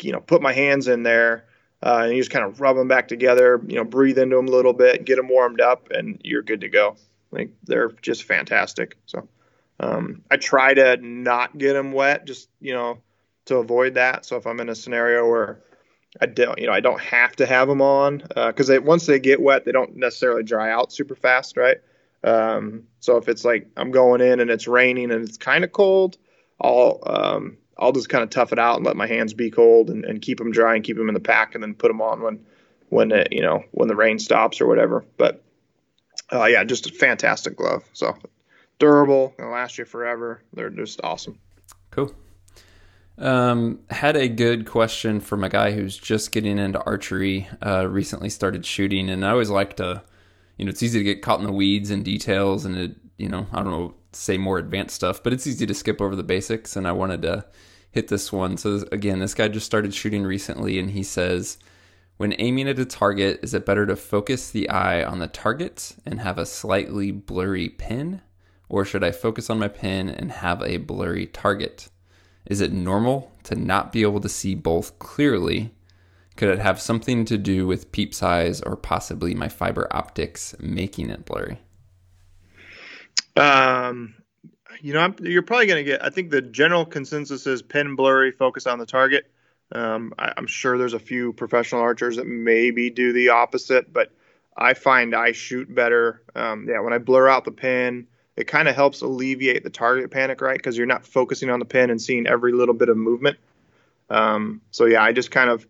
you 0.00 0.12
know 0.12 0.20
put 0.20 0.42
my 0.42 0.52
hands 0.52 0.88
in 0.88 1.02
there 1.02 1.44
uh, 1.82 2.00
and 2.04 2.12
you 2.12 2.20
just 2.20 2.30
kind 2.30 2.44
of 2.44 2.60
rub 2.60 2.76
them 2.76 2.88
back 2.88 3.08
together. 3.08 3.60
You 3.66 3.76
know, 3.76 3.84
breathe 3.84 4.18
into 4.18 4.36
them 4.36 4.48
a 4.48 4.50
little 4.50 4.72
bit, 4.72 5.04
get 5.04 5.16
them 5.16 5.28
warmed 5.28 5.60
up, 5.60 5.90
and 5.90 6.20
you're 6.22 6.42
good 6.42 6.60
to 6.62 6.68
go. 6.68 6.96
Like 7.30 7.50
they're 7.64 7.92
just 8.02 8.24
fantastic. 8.24 8.96
So 9.06 9.28
um, 9.80 10.22
I 10.30 10.36
try 10.36 10.74
to 10.74 10.98
not 10.98 11.56
get 11.56 11.72
them 11.72 11.92
wet, 11.92 12.26
just 12.26 12.48
you 12.60 12.74
know, 12.74 12.98
to 13.46 13.56
avoid 13.56 13.94
that. 13.94 14.26
So 14.26 14.36
if 14.36 14.46
I'm 14.46 14.60
in 14.60 14.68
a 14.68 14.74
scenario 14.74 15.28
where 15.28 15.62
I 16.20 16.26
don't, 16.26 16.58
you 16.58 16.66
know, 16.66 16.72
I 16.72 16.80
don't 16.80 17.00
have 17.00 17.34
to 17.36 17.46
have 17.46 17.66
them 17.66 17.80
on 17.80 18.22
because 18.34 18.66
they 18.66 18.78
once 18.78 19.06
they 19.06 19.18
get 19.18 19.40
wet, 19.40 19.64
they 19.64 19.72
don't 19.72 19.96
necessarily 19.96 20.42
dry 20.42 20.70
out 20.70 20.92
super 20.92 21.14
fast, 21.14 21.56
right? 21.56 21.78
Um, 22.22 22.84
so 23.00 23.16
if 23.16 23.28
it's 23.28 23.44
like 23.44 23.70
I'm 23.76 23.90
going 23.90 24.20
in 24.20 24.40
and 24.40 24.50
it's 24.50 24.68
raining 24.68 25.10
and 25.10 25.26
it's 25.26 25.38
kind 25.38 25.64
of 25.64 25.72
cold, 25.72 26.18
I'll 26.60 26.98
um, 27.06 27.56
I'll 27.78 27.92
just 27.92 28.10
kind 28.10 28.22
of 28.22 28.28
tough 28.28 28.52
it 28.52 28.58
out 28.58 28.76
and 28.76 28.84
let 28.84 28.96
my 28.96 29.06
hands 29.06 29.32
be 29.32 29.50
cold 29.50 29.88
and, 29.88 30.04
and 30.04 30.20
keep 30.20 30.36
them 30.36 30.52
dry 30.52 30.74
and 30.74 30.84
keep 30.84 30.98
them 30.98 31.08
in 31.08 31.14
the 31.14 31.20
pack 31.20 31.54
and 31.54 31.64
then 31.64 31.74
put 31.74 31.88
them 31.88 32.02
on 32.02 32.20
when 32.20 32.44
when 32.90 33.12
it, 33.12 33.28
you 33.32 33.40
know 33.40 33.64
when 33.70 33.88
the 33.88 33.96
rain 33.96 34.18
stops 34.18 34.60
or 34.60 34.66
whatever. 34.66 35.06
But 35.16 35.42
uh, 36.30 36.44
yeah, 36.44 36.64
just 36.64 36.90
a 36.90 36.92
fantastic 36.92 37.56
glove. 37.56 37.84
So 37.94 38.18
durable, 38.80 39.32
gonna 39.38 39.52
last 39.52 39.78
you 39.78 39.84
forever. 39.84 40.42
They're 40.52 40.70
just 40.70 41.00
awesome. 41.04 41.38
Cool. 41.92 42.12
Um, 43.18 43.80
had 43.90 44.16
a 44.16 44.28
good 44.28 44.66
question 44.66 45.20
from 45.20 45.44
a 45.44 45.48
guy 45.50 45.72
who's 45.72 45.96
just 45.96 46.32
getting 46.32 46.58
into 46.58 46.82
archery, 46.82 47.48
uh, 47.64 47.86
recently 47.86 48.30
started 48.30 48.64
shooting, 48.64 49.10
and 49.10 49.24
I 49.24 49.30
always 49.30 49.50
like 49.50 49.76
to, 49.76 50.02
you 50.56 50.64
know, 50.64 50.70
it's 50.70 50.82
easy 50.82 50.98
to 50.98 51.04
get 51.04 51.22
caught 51.22 51.38
in 51.38 51.46
the 51.46 51.52
weeds 51.52 51.90
and 51.90 52.04
details, 52.04 52.64
and 52.64 52.76
it, 52.76 52.96
you 53.18 53.28
know, 53.28 53.46
I 53.52 53.62
don't 53.62 53.72
know, 53.72 53.94
say 54.12 54.38
more 54.38 54.58
advanced 54.58 54.96
stuff, 54.96 55.22
but 55.22 55.34
it's 55.34 55.46
easy 55.46 55.66
to 55.66 55.74
skip 55.74 56.00
over 56.00 56.16
the 56.16 56.22
basics, 56.22 56.76
and 56.76 56.88
I 56.88 56.92
wanted 56.92 57.22
to 57.22 57.44
hit 57.92 58.08
this 58.08 58.32
one. 58.32 58.56
So 58.56 58.84
again, 58.90 59.18
this 59.18 59.34
guy 59.34 59.48
just 59.48 59.66
started 59.66 59.92
shooting 59.92 60.22
recently, 60.22 60.78
and 60.78 60.90
he 60.90 61.02
says, 61.02 61.58
when 62.16 62.34
aiming 62.38 62.68
at 62.68 62.78
a 62.78 62.84
target, 62.84 63.40
is 63.42 63.52
it 63.54 63.66
better 63.66 63.84
to 63.86 63.96
focus 63.96 64.50
the 64.50 64.68
eye 64.68 65.04
on 65.04 65.18
the 65.18 65.26
target 65.26 65.94
and 66.06 66.20
have 66.20 66.38
a 66.38 66.46
slightly 66.46 67.10
blurry 67.10 67.68
pin, 67.68 68.22
or 68.70 68.84
should 68.84 69.04
I 69.04 69.10
focus 69.10 69.50
on 69.50 69.58
my 69.58 69.68
pin 69.68 70.08
and 70.08 70.30
have 70.30 70.62
a 70.62 70.78
blurry 70.78 71.26
target? 71.26 71.90
Is 72.46 72.60
it 72.60 72.72
normal 72.72 73.32
to 73.42 73.54
not 73.54 73.92
be 73.92 74.02
able 74.02 74.20
to 74.20 74.28
see 74.28 74.54
both 74.54 74.98
clearly? 74.98 75.74
Could 76.36 76.48
it 76.48 76.60
have 76.60 76.80
something 76.80 77.24
to 77.26 77.36
do 77.36 77.66
with 77.66 77.92
peep 77.92 78.14
size 78.14 78.62
or 78.62 78.76
possibly 78.76 79.34
my 79.34 79.48
fiber 79.48 79.86
optics 79.90 80.54
making 80.60 81.10
it 81.10 81.26
blurry? 81.26 81.58
Um, 83.36 84.14
you 84.80 84.94
know, 84.94 85.00
I'm, 85.00 85.16
you're 85.20 85.42
probably 85.42 85.66
going 85.66 85.84
to 85.84 85.90
get. 85.90 86.04
I 86.04 86.10
think 86.10 86.30
the 86.30 86.40
general 86.40 86.86
consensus 86.86 87.46
is 87.46 87.62
pin 87.62 87.96
blurry, 87.96 88.30
focus 88.30 88.66
on 88.66 88.78
the 88.78 88.86
target. 88.86 89.30
Um, 89.72 90.14
I, 90.18 90.32
I'm 90.36 90.46
sure 90.46 90.78
there's 90.78 90.94
a 90.94 90.98
few 90.98 91.32
professional 91.32 91.80
archers 91.80 92.16
that 92.16 92.26
maybe 92.26 92.88
do 92.88 93.12
the 93.12 93.30
opposite, 93.30 93.92
but 93.92 94.12
I 94.56 94.74
find 94.74 95.14
I 95.14 95.32
shoot 95.32 95.72
better. 95.72 96.22
Um, 96.34 96.66
yeah, 96.68 96.80
when 96.80 96.92
I 96.92 96.98
blur 96.98 97.28
out 97.28 97.44
the 97.44 97.52
pin, 97.52 98.06
it 98.40 98.46
kind 98.46 98.68
of 98.68 98.74
helps 98.74 99.02
alleviate 99.02 99.62
the 99.62 99.70
target 99.70 100.10
panic, 100.10 100.40
right? 100.40 100.56
Because 100.56 100.76
you're 100.76 100.86
not 100.86 101.04
focusing 101.04 101.50
on 101.50 101.58
the 101.58 101.64
pin 101.64 101.90
and 101.90 102.00
seeing 102.00 102.26
every 102.26 102.52
little 102.52 102.74
bit 102.74 102.88
of 102.88 102.96
movement. 102.96 103.38
Um, 104.08 104.62
so 104.70 104.86
yeah, 104.86 105.02
I 105.02 105.12
just 105.12 105.30
kind 105.30 105.50
of 105.50 105.66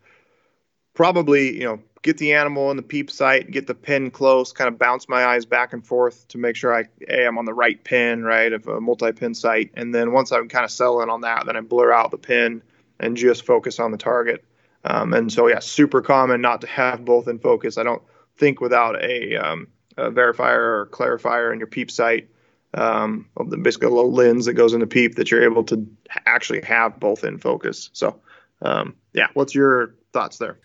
probably 0.93 1.53
you 1.53 1.65
know 1.65 1.79
get 2.01 2.17
the 2.17 2.33
animal 2.33 2.71
in 2.71 2.77
the 2.77 2.83
peep 2.83 3.11
sight, 3.11 3.51
get 3.51 3.67
the 3.67 3.75
pin 3.75 4.09
close, 4.09 4.53
kind 4.53 4.67
of 4.67 4.79
bounce 4.79 5.07
my 5.07 5.23
eyes 5.23 5.45
back 5.45 5.73
and 5.73 5.85
forth 5.85 6.27
to 6.29 6.37
make 6.37 6.55
sure 6.55 6.73
I 6.73 6.85
a 7.07 7.25
I'm 7.25 7.37
on 7.37 7.45
the 7.45 7.53
right 7.53 7.81
pin, 7.83 8.23
right, 8.23 8.51
of 8.51 8.67
a 8.67 8.79
multi-pin 8.79 9.35
sight, 9.35 9.71
and 9.75 9.93
then 9.93 10.13
once 10.13 10.31
I'm 10.31 10.47
kind 10.47 10.65
of 10.65 10.71
settling 10.71 11.09
on 11.09 11.21
that, 11.21 11.45
then 11.45 11.57
I 11.57 11.61
blur 11.61 11.91
out 11.91 12.11
the 12.11 12.17
pin 12.17 12.63
and 12.99 13.17
just 13.17 13.45
focus 13.45 13.79
on 13.79 13.91
the 13.91 13.97
target. 13.97 14.45
Um, 14.83 15.13
and 15.13 15.31
so 15.31 15.47
yeah, 15.47 15.59
super 15.59 16.01
common 16.01 16.41
not 16.41 16.61
to 16.61 16.67
have 16.67 17.03
both 17.03 17.27
in 17.27 17.37
focus. 17.37 17.77
I 17.77 17.83
don't 17.83 18.01
think 18.37 18.61
without 18.61 18.95
a, 19.03 19.35
um, 19.35 19.67
a 19.97 20.09
verifier 20.09 20.57
or 20.57 20.89
clarifier 20.91 21.51
in 21.51 21.59
your 21.59 21.67
peep 21.67 21.91
sight, 21.91 22.29
um, 22.73 23.29
basically 23.61 23.87
a 23.87 23.91
little 23.91 24.13
lens 24.13 24.45
that 24.45 24.53
goes 24.53 24.73
in 24.73 24.79
the 24.79 24.87
peep 24.87 25.15
that 25.15 25.31
you're 25.31 25.43
able 25.43 25.63
to 25.65 25.85
actually 26.25 26.61
have 26.61 26.99
both 26.99 27.23
in 27.23 27.37
focus. 27.37 27.89
So 27.93 28.19
um, 28.61 28.95
yeah, 29.13 29.27
what's 29.33 29.55
your 29.55 29.95
thoughts 30.13 30.37
there? 30.37 30.59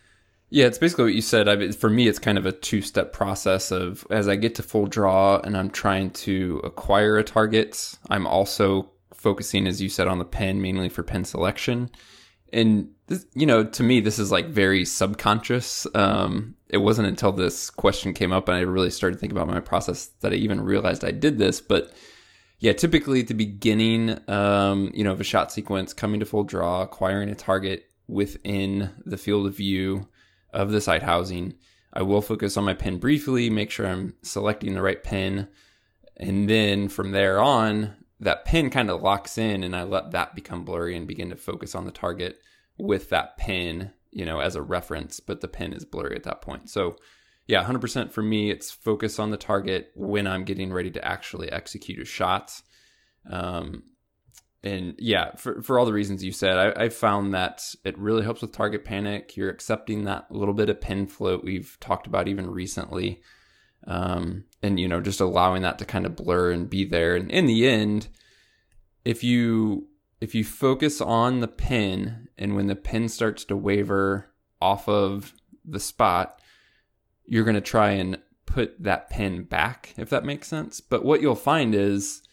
Yeah, 0.49 0.65
it's 0.65 0.77
basically 0.77 1.05
what 1.05 1.13
you 1.13 1.21
said. 1.21 1.49
I 1.49 1.57
mean, 1.57 1.73
for 1.73 1.89
me, 1.89 2.07
it's 2.07 2.19
kind 2.19 2.37
of 2.37 2.45
a 2.45 2.53
two 2.53 2.81
step 2.81 3.11
process 3.11 3.71
of 3.71 4.07
as 4.09 4.29
I 4.29 4.37
get 4.37 4.55
to 4.55 4.63
full 4.63 4.85
draw 4.85 5.39
and 5.39 5.57
I'm 5.57 5.69
trying 5.69 6.11
to 6.11 6.61
acquire 6.63 7.17
a 7.17 7.23
target, 7.23 7.95
I'm 8.09 8.25
also 8.25 8.89
focusing, 9.13 9.67
as 9.67 9.81
you 9.81 9.89
said, 9.89 10.07
on 10.07 10.19
the 10.19 10.25
pin, 10.25 10.61
mainly 10.61 10.89
for 10.89 11.03
pin 11.03 11.25
selection. 11.25 11.89
And, 12.53 12.89
this, 13.07 13.25
you 13.33 13.45
know, 13.45 13.63
to 13.63 13.83
me, 13.83 13.99
this 13.99 14.19
is 14.19 14.31
like 14.31 14.47
very 14.47 14.85
subconscious. 14.85 15.87
Um, 15.95 16.55
it 16.69 16.77
wasn't 16.77 17.07
until 17.07 17.31
this 17.31 17.69
question 17.69 18.13
came 18.13 18.31
up 18.31 18.47
and 18.47 18.57
I 18.57 18.61
really 18.61 18.89
started 18.89 19.19
thinking 19.19 19.37
about 19.37 19.53
my 19.53 19.59
process 19.59 20.07
that 20.21 20.33
I 20.33 20.35
even 20.35 20.61
realized 20.61 21.03
I 21.03 21.11
did 21.11 21.37
this. 21.37 21.61
But 21.61 21.93
yeah, 22.59 22.73
typically 22.73 23.21
at 23.21 23.27
the 23.27 23.33
beginning, 23.33 24.19
um, 24.29 24.91
you 24.93 25.03
know, 25.03 25.11
of 25.11 25.21
a 25.21 25.25
shot 25.25 25.51
sequence, 25.51 25.93
coming 25.93 26.19
to 26.19 26.25
full 26.25 26.43
draw, 26.43 26.81
acquiring 26.81 27.29
a 27.29 27.35
target 27.35 27.85
within 28.07 28.89
the 29.05 29.17
field 29.17 29.45
of 29.45 29.55
view 29.55 30.07
of 30.53 30.71
the 30.71 30.81
sight 30.81 31.03
housing. 31.03 31.53
I 31.93 32.01
will 32.01 32.21
focus 32.21 32.57
on 32.57 32.65
my 32.65 32.73
pin 32.73 32.97
briefly, 32.97 33.49
make 33.49 33.71
sure 33.71 33.87
I'm 33.87 34.15
selecting 34.21 34.73
the 34.73 34.81
right 34.81 35.03
pin. 35.03 35.47
And 36.17 36.49
then 36.49 36.89
from 36.89 37.11
there 37.11 37.39
on, 37.39 37.95
that 38.19 38.45
pin 38.45 38.69
kind 38.69 38.89
of 38.89 39.01
locks 39.01 39.37
in 39.37 39.63
and 39.63 39.75
I 39.75 39.83
let 39.83 40.11
that 40.11 40.35
become 40.35 40.65
blurry 40.65 40.95
and 40.95 41.07
begin 41.07 41.29
to 41.29 41.35
focus 41.35 41.75
on 41.75 41.85
the 41.85 41.91
target 41.91 42.39
with 42.77 43.09
that 43.09 43.37
pin, 43.37 43.91
you 44.11 44.25
know, 44.25 44.39
as 44.39 44.55
a 44.55 44.61
reference, 44.61 45.19
but 45.19 45.41
the 45.41 45.47
pin 45.47 45.73
is 45.73 45.85
blurry 45.85 46.15
at 46.15 46.23
that 46.23 46.41
point. 46.41 46.69
So, 46.69 46.95
yeah, 47.47 47.63
100% 47.63 48.11
for 48.11 48.21
me, 48.21 48.49
it's 48.49 48.71
focus 48.71 49.19
on 49.19 49.31
the 49.31 49.37
target 49.37 49.91
when 49.95 50.27
I'm 50.27 50.43
getting 50.43 50.73
ready 50.73 50.91
to 50.91 51.05
actually 51.05 51.51
execute 51.51 51.99
a 51.99 52.05
shot. 52.05 52.61
Um, 53.29 53.83
and 54.63 54.95
yeah, 54.97 55.35
for, 55.35 55.61
for 55.61 55.79
all 55.79 55.85
the 55.85 55.93
reasons 55.93 56.23
you 56.23 56.31
said, 56.31 56.57
I, 56.57 56.85
I 56.85 56.89
found 56.89 57.33
that 57.33 57.63
it 57.85 57.97
really 57.97 58.23
helps 58.23 58.41
with 58.41 58.51
target 58.51 58.83
panic. 58.83 59.37
You're 59.37 59.49
accepting 59.49 60.03
that 60.03 60.31
little 60.31 60.53
bit 60.53 60.69
of 60.69 60.81
pin 60.81 61.07
float 61.07 61.43
we've 61.43 61.77
talked 61.79 62.07
about 62.07 62.27
even 62.27 62.49
recently. 62.49 63.21
Um, 63.87 64.43
and 64.61 64.79
you 64.79 64.87
know, 64.87 65.01
just 65.01 65.21
allowing 65.21 65.61
that 65.63 65.79
to 65.79 65.85
kind 65.85 66.05
of 66.05 66.15
blur 66.15 66.51
and 66.51 66.69
be 66.69 66.85
there. 66.85 67.15
And 67.15 67.31
in 67.31 67.45
the 67.45 67.67
end, 67.67 68.07
if 69.05 69.23
you 69.23 69.87
if 70.19 70.35
you 70.35 70.43
focus 70.43 70.99
on 70.99 71.39
the 71.39 71.47
pin 71.47 72.27
and 72.37 72.55
when 72.55 72.67
the 72.67 72.75
pin 72.75 73.07
starts 73.07 73.45
to 73.45 73.55
waver 73.55 74.29
off 74.61 74.89
of 74.89 75.33
the 75.63 75.79
spot, 75.79 76.39
you're 77.25 77.43
going 77.43 77.55
to 77.55 77.61
try 77.61 77.91
and 77.91 78.19
put 78.45 78.81
that 78.81 79.09
pin 79.09 79.43
back, 79.43 79.93
if 79.97 80.09
that 80.09 80.25
makes 80.25 80.47
sense. 80.47 80.81
But 80.81 81.05
what 81.05 81.21
you'll 81.21 81.35
find 81.35 81.75
is 81.75 82.23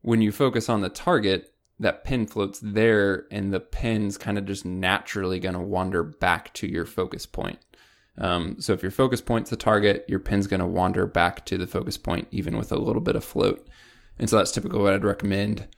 when 0.00 0.22
you 0.22 0.32
focus 0.32 0.68
on 0.68 0.80
the 0.80 0.88
target, 0.88 1.52
that 1.78 2.04
pin 2.04 2.26
floats 2.26 2.60
there 2.62 3.26
and 3.30 3.52
the 3.52 3.60
pin's 3.60 4.18
kind 4.18 4.38
of 4.38 4.46
just 4.46 4.64
naturally 4.64 5.38
going 5.38 5.54
to 5.54 5.60
wander 5.60 6.02
back 6.02 6.52
to 6.54 6.66
your 6.66 6.84
focus 6.84 7.26
point. 7.26 7.58
Um, 8.18 8.56
so 8.60 8.72
if 8.72 8.82
your 8.82 8.90
focus 8.90 9.20
point's 9.20 9.50
the 9.50 9.56
target, 9.56 10.04
your 10.08 10.18
pin's 10.18 10.46
going 10.46 10.60
to 10.60 10.66
wander 10.66 11.06
back 11.06 11.46
to 11.46 11.56
the 11.56 11.66
focus 11.66 11.96
point, 11.96 12.28
even 12.30 12.56
with 12.56 12.72
a 12.72 12.76
little 12.76 13.00
bit 13.00 13.16
of 13.16 13.24
float. 13.24 13.66
And 14.18 14.28
so 14.28 14.36
that's 14.36 14.50
typically 14.50 14.80
what 14.80 14.92
I'd 14.92 15.04
recommend. 15.04 15.68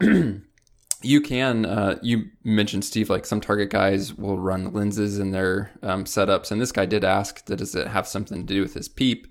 you 0.00 1.20
can, 1.22 1.64
uh, 1.64 1.98
you 2.02 2.26
mentioned 2.44 2.84
Steve, 2.84 3.08
like 3.08 3.24
some 3.24 3.40
target 3.40 3.70
guys 3.70 4.14
will 4.14 4.38
run 4.38 4.72
lenses 4.72 5.18
in 5.18 5.30
their 5.30 5.72
um, 5.82 6.04
setups. 6.04 6.50
And 6.50 6.60
this 6.60 6.72
guy 6.72 6.84
did 6.84 7.04
ask, 7.04 7.44
does 7.46 7.74
it 7.74 7.86
have 7.86 8.06
something 8.06 8.46
to 8.46 8.54
do 8.54 8.60
with 8.60 8.74
his 8.74 8.88
peep? 8.88 9.26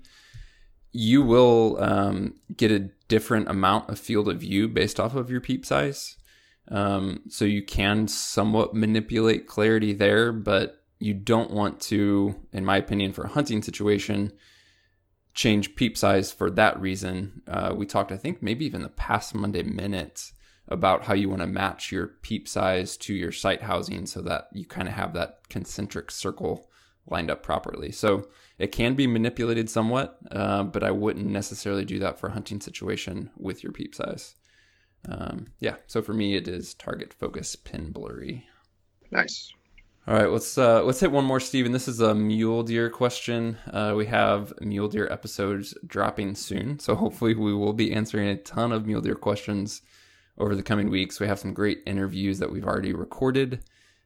You 0.92 1.22
will 1.22 1.80
um, 1.80 2.34
get 2.56 2.72
a 2.72 2.90
different 3.06 3.48
amount 3.48 3.88
of 3.88 3.98
field 3.98 4.28
of 4.28 4.40
view 4.40 4.66
based 4.66 4.98
off 4.98 5.14
of 5.14 5.30
your 5.30 5.40
peep 5.40 5.64
size. 5.64 6.16
Um, 6.68 7.22
so 7.28 7.44
you 7.44 7.62
can 7.62 8.08
somewhat 8.08 8.74
manipulate 8.74 9.46
clarity 9.46 9.92
there, 9.92 10.32
but 10.32 10.79
you 11.00 11.14
don't 11.14 11.50
want 11.50 11.80
to, 11.80 12.36
in 12.52 12.64
my 12.64 12.76
opinion, 12.76 13.12
for 13.12 13.24
a 13.24 13.28
hunting 13.28 13.62
situation, 13.62 14.32
change 15.34 15.74
peep 15.74 15.96
size 15.96 16.30
for 16.30 16.50
that 16.50 16.80
reason. 16.80 17.42
Uh, 17.48 17.72
we 17.74 17.86
talked, 17.86 18.12
I 18.12 18.16
think, 18.16 18.42
maybe 18.42 18.66
even 18.66 18.82
the 18.82 18.88
past 18.90 19.34
Monday 19.34 19.62
minute 19.62 20.30
about 20.68 21.04
how 21.04 21.14
you 21.14 21.28
want 21.28 21.40
to 21.40 21.46
match 21.46 21.90
your 21.90 22.06
peep 22.06 22.46
size 22.46 22.96
to 22.98 23.14
your 23.14 23.32
sight 23.32 23.62
housing 23.62 24.06
so 24.06 24.20
that 24.20 24.48
you 24.52 24.64
kind 24.64 24.86
of 24.86 24.94
have 24.94 25.14
that 25.14 25.40
concentric 25.48 26.10
circle 26.10 26.68
lined 27.06 27.30
up 27.30 27.42
properly. 27.42 27.90
So 27.90 28.28
it 28.58 28.68
can 28.68 28.94
be 28.94 29.06
manipulated 29.06 29.70
somewhat, 29.70 30.18
uh, 30.30 30.64
but 30.64 30.84
I 30.84 30.90
wouldn't 30.90 31.26
necessarily 31.26 31.84
do 31.84 31.98
that 32.00 32.20
for 32.20 32.28
a 32.28 32.32
hunting 32.32 32.60
situation 32.60 33.30
with 33.36 33.64
your 33.64 33.72
peep 33.72 33.94
size. 33.94 34.34
Um, 35.08 35.46
yeah, 35.60 35.76
so 35.86 36.02
for 36.02 36.12
me, 36.12 36.36
it 36.36 36.46
is 36.46 36.74
target 36.74 37.14
focus 37.14 37.56
pin 37.56 37.90
blurry. 37.90 38.46
Nice. 39.10 39.52
All 40.10 40.16
right, 40.16 40.28
let's 40.28 40.58
uh, 40.58 40.82
let's 40.82 40.98
hit 40.98 41.12
one 41.12 41.24
more, 41.24 41.38
Stephen. 41.38 41.70
This 41.70 41.86
is 41.86 42.00
a 42.00 42.16
mule 42.16 42.64
deer 42.64 42.90
question. 42.90 43.56
Uh, 43.72 43.94
we 43.96 44.06
have 44.06 44.52
mule 44.60 44.88
deer 44.88 45.06
episodes 45.08 45.72
dropping 45.86 46.34
soon, 46.34 46.80
so 46.80 46.96
hopefully 46.96 47.32
we 47.32 47.54
will 47.54 47.72
be 47.72 47.92
answering 47.92 48.26
a 48.26 48.34
ton 48.34 48.72
of 48.72 48.86
mule 48.86 49.00
deer 49.00 49.14
questions 49.14 49.82
over 50.36 50.56
the 50.56 50.64
coming 50.64 50.90
weeks. 50.90 51.20
We 51.20 51.28
have 51.28 51.38
some 51.38 51.54
great 51.54 51.84
interviews 51.86 52.40
that 52.40 52.50
we've 52.50 52.66
already 52.66 52.92
recorded. 52.92 53.62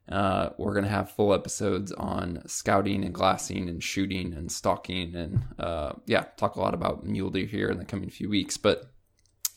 Uh, 0.06 0.50
we're 0.58 0.74
to 0.78 0.90
have 0.90 1.10
full 1.10 1.32
episodes 1.32 1.90
on 1.92 2.42
scouting 2.46 3.02
and 3.02 3.14
glassing 3.14 3.70
and 3.70 3.82
shooting 3.82 4.34
and 4.34 4.52
stalking 4.52 5.14
and 5.14 5.40
uh, 5.58 5.94
yeah, 6.04 6.26
talk 6.36 6.56
a 6.56 6.60
lot 6.60 6.74
about 6.74 7.06
mule 7.06 7.30
deer 7.30 7.46
here 7.46 7.70
in 7.70 7.78
the 7.78 7.84
coming 7.86 8.10
few 8.10 8.28
weeks. 8.28 8.58
But 8.58 8.92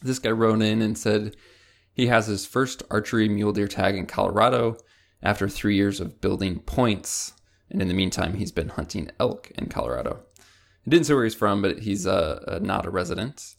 this 0.02 0.20
guy 0.20 0.32
wrote 0.32 0.62
in 0.62 0.82
and 0.82 0.98
said 0.98 1.36
he 1.92 2.08
has 2.08 2.28
his 2.28 2.46
first 2.46 2.84
archery 2.90 3.28
mule 3.28 3.52
deer 3.52 3.68
tag 3.68 3.98
in 3.98 4.06
Colorado 4.06 4.78
after 5.22 5.48
three 5.48 5.76
years 5.76 6.00
of 6.00 6.22
building 6.22 6.60
points. 6.60 7.34
And 7.70 7.82
in 7.82 7.88
the 7.88 7.94
meantime, 7.94 8.36
he's 8.36 8.52
been 8.52 8.70
hunting 8.70 9.12
elk 9.20 9.52
in 9.58 9.68
Colorado. 9.68 10.22
Didn't 10.88 11.06
say 11.06 11.14
where 11.14 11.26
he's 11.26 11.36
from, 11.36 11.62
but 11.62 11.80
he's 11.80 12.08
uh, 12.08 12.60
not 12.62 12.86
a 12.86 12.90
resident. 12.90 13.56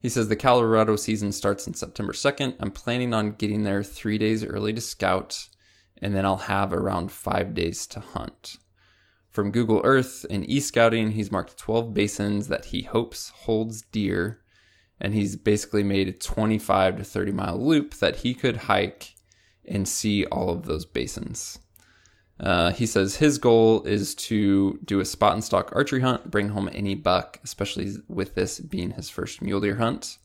He 0.00 0.08
says 0.08 0.28
the 0.28 0.34
Colorado 0.34 0.96
season 0.96 1.30
starts 1.30 1.68
on 1.68 1.74
September 1.74 2.12
2nd. 2.12 2.56
I'm 2.58 2.72
planning 2.72 3.14
on 3.14 3.32
getting 3.32 3.62
there 3.62 3.84
three 3.84 4.18
days 4.18 4.44
early 4.44 4.72
to 4.72 4.80
scout, 4.80 5.48
and 6.00 6.12
then 6.12 6.26
I'll 6.26 6.38
have 6.38 6.72
around 6.72 7.12
five 7.12 7.54
days 7.54 7.86
to 7.88 8.00
hunt. 8.00 8.56
From 9.30 9.52
Google 9.52 9.80
Earth 9.84 10.26
and 10.28 10.48
e-scouting, 10.50 11.12
he's 11.12 11.30
marked 11.30 11.56
12 11.56 11.94
basins 11.94 12.48
that 12.48 12.66
he 12.66 12.82
hopes 12.82 13.30
holds 13.30 13.82
deer, 13.82 14.40
and 15.00 15.14
he's 15.14 15.36
basically 15.36 15.84
made 15.84 16.08
a 16.08 16.12
25 16.12 16.98
to 16.98 17.04
30 17.04 17.32
mile 17.32 17.64
loop 17.64 17.94
that 17.94 18.16
he 18.16 18.34
could 18.34 18.56
hike 18.56 19.11
and 19.66 19.86
see 19.86 20.24
all 20.26 20.50
of 20.50 20.66
those 20.66 20.84
basins. 20.84 21.58
Uh, 22.40 22.72
he 22.72 22.86
says 22.86 23.16
his 23.16 23.38
goal 23.38 23.82
is 23.84 24.14
to 24.16 24.78
do 24.84 24.98
a 24.98 25.04
spot 25.04 25.34
and 25.34 25.44
stalk 25.44 25.70
archery 25.74 26.00
hunt, 26.00 26.30
bring 26.30 26.48
home 26.48 26.68
any 26.72 26.94
buck, 26.94 27.38
especially 27.44 27.92
with 28.08 28.34
this 28.34 28.58
being 28.58 28.90
his 28.92 29.08
first 29.08 29.40
mule 29.40 29.60
deer 29.60 29.76
hunt. 29.76 30.18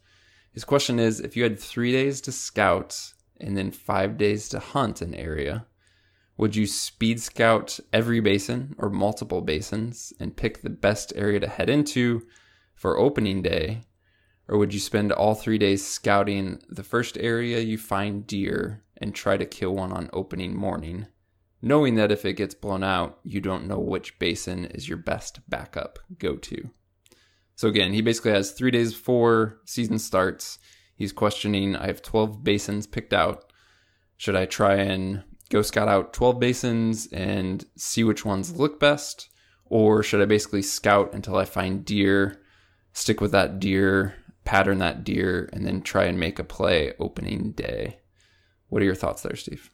His 0.51 0.63
question 0.63 0.97
is 0.99 1.19
if 1.19 1.37
you 1.37 1.43
had 1.43 1.59
three 1.59 1.91
days 1.91 2.19
to 2.21 2.31
scout 2.31 3.13
and 3.39 3.55
then 3.55 3.69
five 3.69 4.17
days 4.17 4.49
to 4.49 4.59
hunt 4.59 5.01
an 5.01 5.13
area, 5.13 5.67
would 6.37 6.55
you 6.55 6.65
speed 6.65 7.21
scout 7.21 7.79
every 7.93 8.19
basin 8.19 8.73
or 8.79 8.89
multiple 8.89 9.41
basins 9.41 10.13
and 10.19 10.35
pick 10.35 10.61
the 10.61 10.69
best 10.69 11.13
area 11.15 11.39
to 11.39 11.47
head 11.47 11.69
into 11.69 12.25
for 12.73 12.97
opening 12.97 13.43
day? 13.43 13.83
Or 14.47 14.57
would 14.57 14.73
you 14.73 14.79
spend 14.79 15.11
all 15.11 15.35
three 15.35 15.57
days 15.57 15.85
scouting 15.85 16.59
the 16.69 16.83
first 16.83 17.17
area 17.19 17.59
you 17.59 17.77
find 17.77 18.25
deer 18.25 18.83
and 18.97 19.13
try 19.13 19.37
to 19.37 19.45
kill 19.45 19.75
one 19.75 19.91
on 19.91 20.09
opening 20.13 20.55
morning? 20.55 21.07
knowing 21.61 21.95
that 21.95 22.11
if 22.11 22.25
it 22.25 22.33
gets 22.33 22.55
blown 22.55 22.83
out, 22.83 23.19
you 23.23 23.41
don't 23.41 23.67
know 23.67 23.79
which 23.79 24.17
basin 24.19 24.65
is 24.65 24.87
your 24.87 24.97
best 24.97 25.39
backup 25.49 25.99
go 26.19 26.35
to. 26.35 26.69
So 27.55 27.67
again, 27.67 27.93
he 27.93 28.01
basically 28.01 28.31
has 28.31 28.51
three 28.51 28.71
days 28.71 28.93
before 28.93 29.59
season 29.65 29.97
starts. 29.97 30.59
He's 30.95 31.11
questioning 31.11 31.75
I 31.75 31.87
have 31.87 32.01
12 32.01 32.43
basins 32.43 32.85
picked 32.85 33.13
out. 33.13 33.51
Should 34.17 34.35
I 34.35 34.45
try 34.45 34.75
and 34.75 35.23
go 35.49 35.61
scout 35.61 35.87
out 35.87 36.13
12 36.13 36.39
basins 36.39 37.07
and 37.11 37.65
see 37.75 38.03
which 38.03 38.25
ones 38.25 38.59
look 38.59 38.79
best? 38.79 39.29
Or 39.65 40.03
should 40.03 40.21
I 40.21 40.25
basically 40.25 40.61
scout 40.61 41.13
until 41.13 41.35
I 41.35 41.45
find 41.45 41.83
deer, 41.83 42.41
stick 42.93 43.19
with 43.19 43.31
that 43.31 43.59
deer, 43.59 44.15
pattern 44.45 44.77
that 44.79 45.03
deer, 45.03 45.49
and 45.51 45.65
then 45.65 45.81
try 45.81 46.05
and 46.05 46.19
make 46.19 46.39
a 46.39 46.43
play 46.43 46.93
opening 46.99 47.51
day? 47.51 47.99
What 48.69 48.81
are 48.81 48.85
your 48.85 48.95
thoughts 48.95 49.21
there, 49.21 49.35
Steve? 49.35 49.69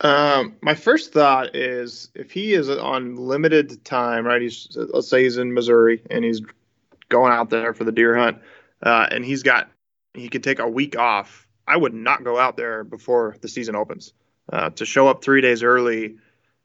Um, 0.00 0.56
my 0.60 0.74
first 0.74 1.12
thought 1.12 1.56
is 1.56 2.10
if 2.14 2.30
he 2.30 2.52
is 2.52 2.68
on 2.68 3.16
limited 3.16 3.84
time, 3.84 4.26
right? 4.26 4.42
He's 4.42 4.68
let's 4.74 5.08
say 5.08 5.22
he's 5.22 5.38
in 5.38 5.54
Missouri 5.54 6.02
and 6.10 6.24
he's 6.24 6.42
going 7.08 7.32
out 7.32 7.50
there 7.50 7.72
for 7.72 7.84
the 7.84 7.92
deer 7.92 8.16
hunt, 8.16 8.38
uh, 8.82 9.06
and 9.10 9.24
he's 9.24 9.42
got 9.42 9.70
he 10.12 10.28
could 10.28 10.44
take 10.44 10.58
a 10.58 10.68
week 10.68 10.98
off. 10.98 11.46
I 11.66 11.76
would 11.76 11.94
not 11.94 12.24
go 12.24 12.38
out 12.38 12.56
there 12.56 12.84
before 12.84 13.36
the 13.40 13.48
season 13.48 13.74
opens. 13.74 14.12
Uh, 14.52 14.70
to 14.70 14.86
show 14.86 15.08
up 15.08 15.24
three 15.24 15.40
days 15.40 15.64
early 15.64 16.16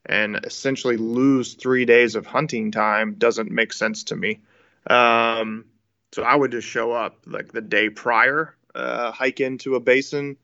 and 0.05 0.39
essentially 0.43 0.97
lose 0.97 1.55
three 1.55 1.85
days 1.85 2.15
of 2.15 2.27
hunting 2.27 2.71
time 2.71 3.15
doesn't 3.15 3.49
make 3.49 3.73
sense 3.73 4.03
to 4.05 4.15
me. 4.15 4.39
Um, 4.87 5.65
so 6.11 6.21
I 6.21 6.35
would 6.35 6.51
just 6.51 6.67
show 6.67 6.91
up 6.91 7.17
like 7.25 7.51
the 7.51 7.61
day 7.61 7.89
prior, 7.89 8.55
uh, 8.75 9.11
hike 9.11 9.39
into 9.39 9.75
a 9.75 9.79
basin 9.79 10.37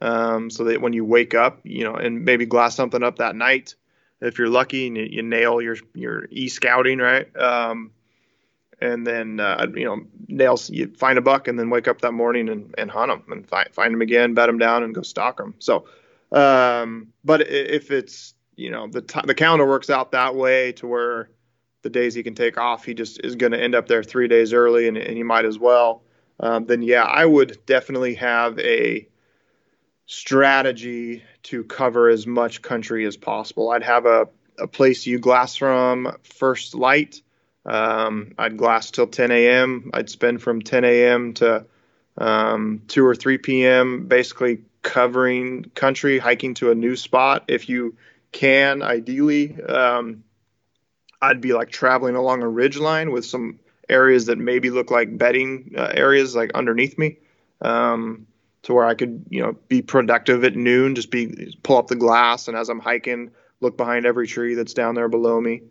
um, 0.00 0.50
so 0.50 0.64
that 0.64 0.80
when 0.80 0.92
you 0.92 1.04
wake 1.04 1.34
up, 1.34 1.60
you 1.64 1.84
know, 1.84 1.94
and 1.94 2.24
maybe 2.24 2.46
glass 2.46 2.74
something 2.74 3.02
up 3.02 3.16
that 3.16 3.34
night, 3.34 3.74
if 4.20 4.38
you're 4.38 4.48
lucky 4.48 4.86
and 4.86 4.96
you, 4.96 5.04
you 5.04 5.22
nail 5.22 5.60
your 5.60 5.76
your 5.94 6.26
e 6.30 6.48
scouting 6.48 6.98
right, 6.98 7.34
um, 7.36 7.90
and 8.80 9.06
then 9.06 9.40
uh, 9.40 9.66
you 9.74 9.84
know 9.84 10.00
nails 10.28 10.70
you 10.70 10.88
find 10.96 11.18
a 11.18 11.22
buck 11.22 11.48
and 11.48 11.58
then 11.58 11.70
wake 11.70 11.88
up 11.88 12.00
that 12.00 12.12
morning 12.12 12.48
and, 12.48 12.74
and 12.78 12.90
hunt 12.90 13.10
them 13.10 13.32
and 13.32 13.48
find 13.48 13.68
find 13.72 13.94
them 13.94 14.02
again, 14.02 14.34
bet 14.34 14.48
them 14.48 14.58
down, 14.58 14.82
and 14.82 14.94
go 14.94 15.02
stalk 15.02 15.36
them. 15.36 15.54
So, 15.58 15.86
um, 16.32 17.12
but 17.24 17.48
if 17.48 17.90
it's 17.90 18.34
you 18.56 18.70
know 18.70 18.88
the 18.88 19.02
t- 19.02 19.20
the 19.24 19.34
calendar 19.34 19.66
works 19.66 19.90
out 19.90 20.12
that 20.12 20.34
way 20.34 20.72
to 20.72 20.86
where 20.86 21.30
the 21.82 21.90
days 21.90 22.14
he 22.14 22.22
can 22.22 22.34
take 22.34 22.58
off, 22.58 22.84
he 22.84 22.94
just 22.94 23.20
is 23.24 23.36
going 23.36 23.52
to 23.52 23.60
end 23.60 23.74
up 23.74 23.86
there 23.86 24.02
three 24.02 24.28
days 24.28 24.52
early, 24.52 24.88
and, 24.88 24.96
and 24.96 25.16
he 25.16 25.22
might 25.22 25.44
as 25.44 25.58
well. 25.58 26.02
Um, 26.40 26.66
then 26.66 26.82
yeah, 26.82 27.04
I 27.04 27.24
would 27.24 27.58
definitely 27.66 28.14
have 28.14 28.58
a 28.58 29.08
strategy 30.08 31.22
to 31.44 31.62
cover 31.62 32.08
as 32.08 32.26
much 32.26 32.62
country 32.62 33.04
as 33.04 33.16
possible. 33.16 33.70
I'd 33.70 33.82
have 33.82 34.06
a, 34.06 34.28
a 34.58 34.66
place 34.66 35.06
you 35.06 35.18
glass 35.18 35.54
from 35.54 36.16
first 36.22 36.74
light. 36.74 37.20
Um, 37.66 38.32
I'd 38.38 38.56
glass 38.56 38.90
till 38.90 39.06
10 39.06 39.30
a.m. 39.30 39.90
I'd 39.92 40.08
spend 40.08 40.42
from 40.42 40.62
10 40.62 40.84
a.m. 40.84 41.34
to 41.34 41.66
um, 42.16 42.82
2 42.88 43.06
or 43.06 43.14
3 43.14 43.38
p.m. 43.38 44.06
basically 44.06 44.62
covering 44.82 45.70
country, 45.74 46.18
hiking 46.18 46.54
to 46.54 46.70
a 46.70 46.74
new 46.74 46.96
spot. 46.96 47.44
If 47.46 47.68
you 47.68 47.96
can, 48.32 48.82
ideally, 48.82 49.60
um, 49.62 50.24
I'd 51.20 51.42
be 51.42 51.52
like 51.52 51.68
traveling 51.68 52.16
along 52.16 52.42
a 52.42 52.48
ridge 52.48 52.78
line 52.78 53.12
with 53.12 53.26
some 53.26 53.60
areas 53.90 54.26
that 54.26 54.38
maybe 54.38 54.70
look 54.70 54.90
like 54.90 55.18
bedding 55.18 55.74
uh, 55.76 55.92
areas 55.92 56.34
like 56.34 56.52
underneath 56.54 56.96
me. 56.96 57.18
Um, 57.60 58.27
to 58.62 58.74
where 58.74 58.84
I 58.84 58.94
could, 58.94 59.26
you 59.30 59.42
know, 59.42 59.56
be 59.68 59.82
productive 59.82 60.44
at 60.44 60.56
noon, 60.56 60.94
just 60.94 61.10
be 61.10 61.54
pull 61.62 61.78
up 61.78 61.86
the 61.88 61.96
glass 61.96 62.48
and 62.48 62.56
as 62.56 62.68
I'm 62.68 62.80
hiking, 62.80 63.30
look 63.60 63.76
behind 63.76 64.06
every 64.06 64.26
tree 64.26 64.54
that's 64.54 64.74
down 64.74 64.94
there 64.94 65.08
below 65.08 65.40
me, 65.40 65.62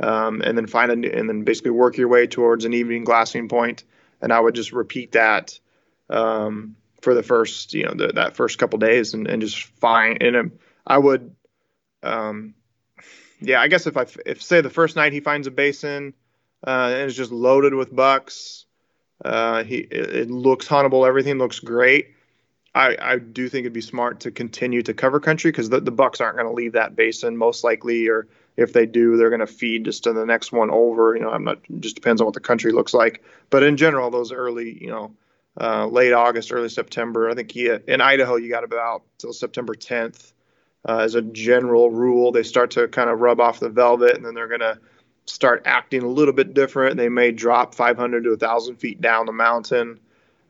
um, 0.00 0.40
and 0.42 0.56
then 0.56 0.66
find 0.66 0.90
a, 0.90 1.18
and 1.18 1.28
then 1.28 1.44
basically 1.44 1.72
work 1.72 1.96
your 1.96 2.08
way 2.08 2.26
towards 2.26 2.64
an 2.64 2.74
evening 2.74 3.04
glassing 3.04 3.48
point. 3.48 3.84
and 4.20 4.32
I 4.32 4.40
would 4.40 4.54
just 4.54 4.72
repeat 4.72 5.12
that 5.12 5.58
um, 6.08 6.76
for 7.02 7.14
the 7.14 7.22
first, 7.22 7.74
you 7.74 7.84
know, 7.84 7.94
the, 7.94 8.08
that 8.14 8.36
first 8.36 8.58
couple 8.58 8.78
days, 8.78 9.14
and, 9.14 9.26
and 9.26 9.42
just 9.42 9.62
find 9.80 10.22
and 10.22 10.58
I 10.86 10.98
would, 10.98 11.34
um, 12.02 12.54
yeah, 13.40 13.60
I 13.60 13.68
guess 13.68 13.86
if 13.86 13.96
I 13.96 14.06
if 14.24 14.42
say 14.42 14.60
the 14.60 14.70
first 14.70 14.96
night 14.96 15.12
he 15.12 15.20
finds 15.20 15.46
a 15.46 15.50
basin 15.50 16.14
uh, 16.66 16.90
and 16.94 17.02
it's 17.02 17.16
just 17.16 17.32
loaded 17.32 17.74
with 17.74 17.94
bucks, 17.94 18.66
uh, 19.24 19.64
he 19.64 19.78
it, 19.78 20.16
it 20.16 20.30
looks 20.30 20.66
huntable, 20.66 21.06
everything 21.06 21.38
looks 21.38 21.60
great 21.60 22.15
I, 22.76 22.96
I 23.00 23.18
do 23.18 23.48
think 23.48 23.62
it'd 23.62 23.72
be 23.72 23.80
smart 23.80 24.20
to 24.20 24.30
continue 24.30 24.82
to 24.82 24.92
cover 24.92 25.18
country 25.18 25.50
because 25.50 25.70
the, 25.70 25.80
the 25.80 25.90
Bucks 25.90 26.20
aren't 26.20 26.36
going 26.36 26.46
to 26.46 26.52
leave 26.52 26.72
that 26.72 26.94
basin 26.94 27.34
most 27.34 27.64
likely, 27.64 28.06
or 28.08 28.28
if 28.58 28.74
they 28.74 28.84
do, 28.84 29.16
they're 29.16 29.30
going 29.30 29.40
to 29.40 29.46
feed 29.46 29.86
just 29.86 30.04
to 30.04 30.12
the 30.12 30.26
next 30.26 30.52
one 30.52 30.70
over. 30.70 31.16
You 31.16 31.22
know, 31.22 31.30
I'm 31.30 31.42
not. 31.42 31.58
Just 31.80 31.94
depends 31.94 32.20
on 32.20 32.26
what 32.26 32.34
the 32.34 32.40
country 32.40 32.72
looks 32.72 32.92
like. 32.92 33.24
But 33.48 33.62
in 33.62 33.78
general, 33.78 34.10
those 34.10 34.30
early, 34.30 34.76
you 34.78 34.90
know, 34.90 35.14
uh, 35.58 35.86
late 35.86 36.12
August, 36.12 36.52
early 36.52 36.68
September. 36.68 37.30
I 37.30 37.34
think 37.34 37.50
he, 37.50 37.70
in 37.88 38.02
Idaho, 38.02 38.36
you 38.36 38.50
got 38.50 38.62
about 38.62 39.04
till 39.16 39.32
September 39.32 39.74
10th 39.74 40.32
uh, 40.86 40.98
as 40.98 41.14
a 41.14 41.22
general 41.22 41.90
rule. 41.90 42.30
They 42.30 42.42
start 42.42 42.72
to 42.72 42.88
kind 42.88 43.08
of 43.08 43.20
rub 43.20 43.40
off 43.40 43.58
the 43.58 43.70
velvet, 43.70 44.16
and 44.16 44.24
then 44.24 44.34
they're 44.34 44.48
going 44.48 44.60
to 44.60 44.78
start 45.24 45.62
acting 45.64 46.02
a 46.02 46.08
little 46.08 46.34
bit 46.34 46.52
different. 46.52 46.98
They 46.98 47.08
may 47.08 47.32
drop 47.32 47.74
500 47.74 48.24
to 48.24 48.30
1,000 48.30 48.76
feet 48.76 49.00
down 49.00 49.24
the 49.24 49.32
mountain 49.32 49.98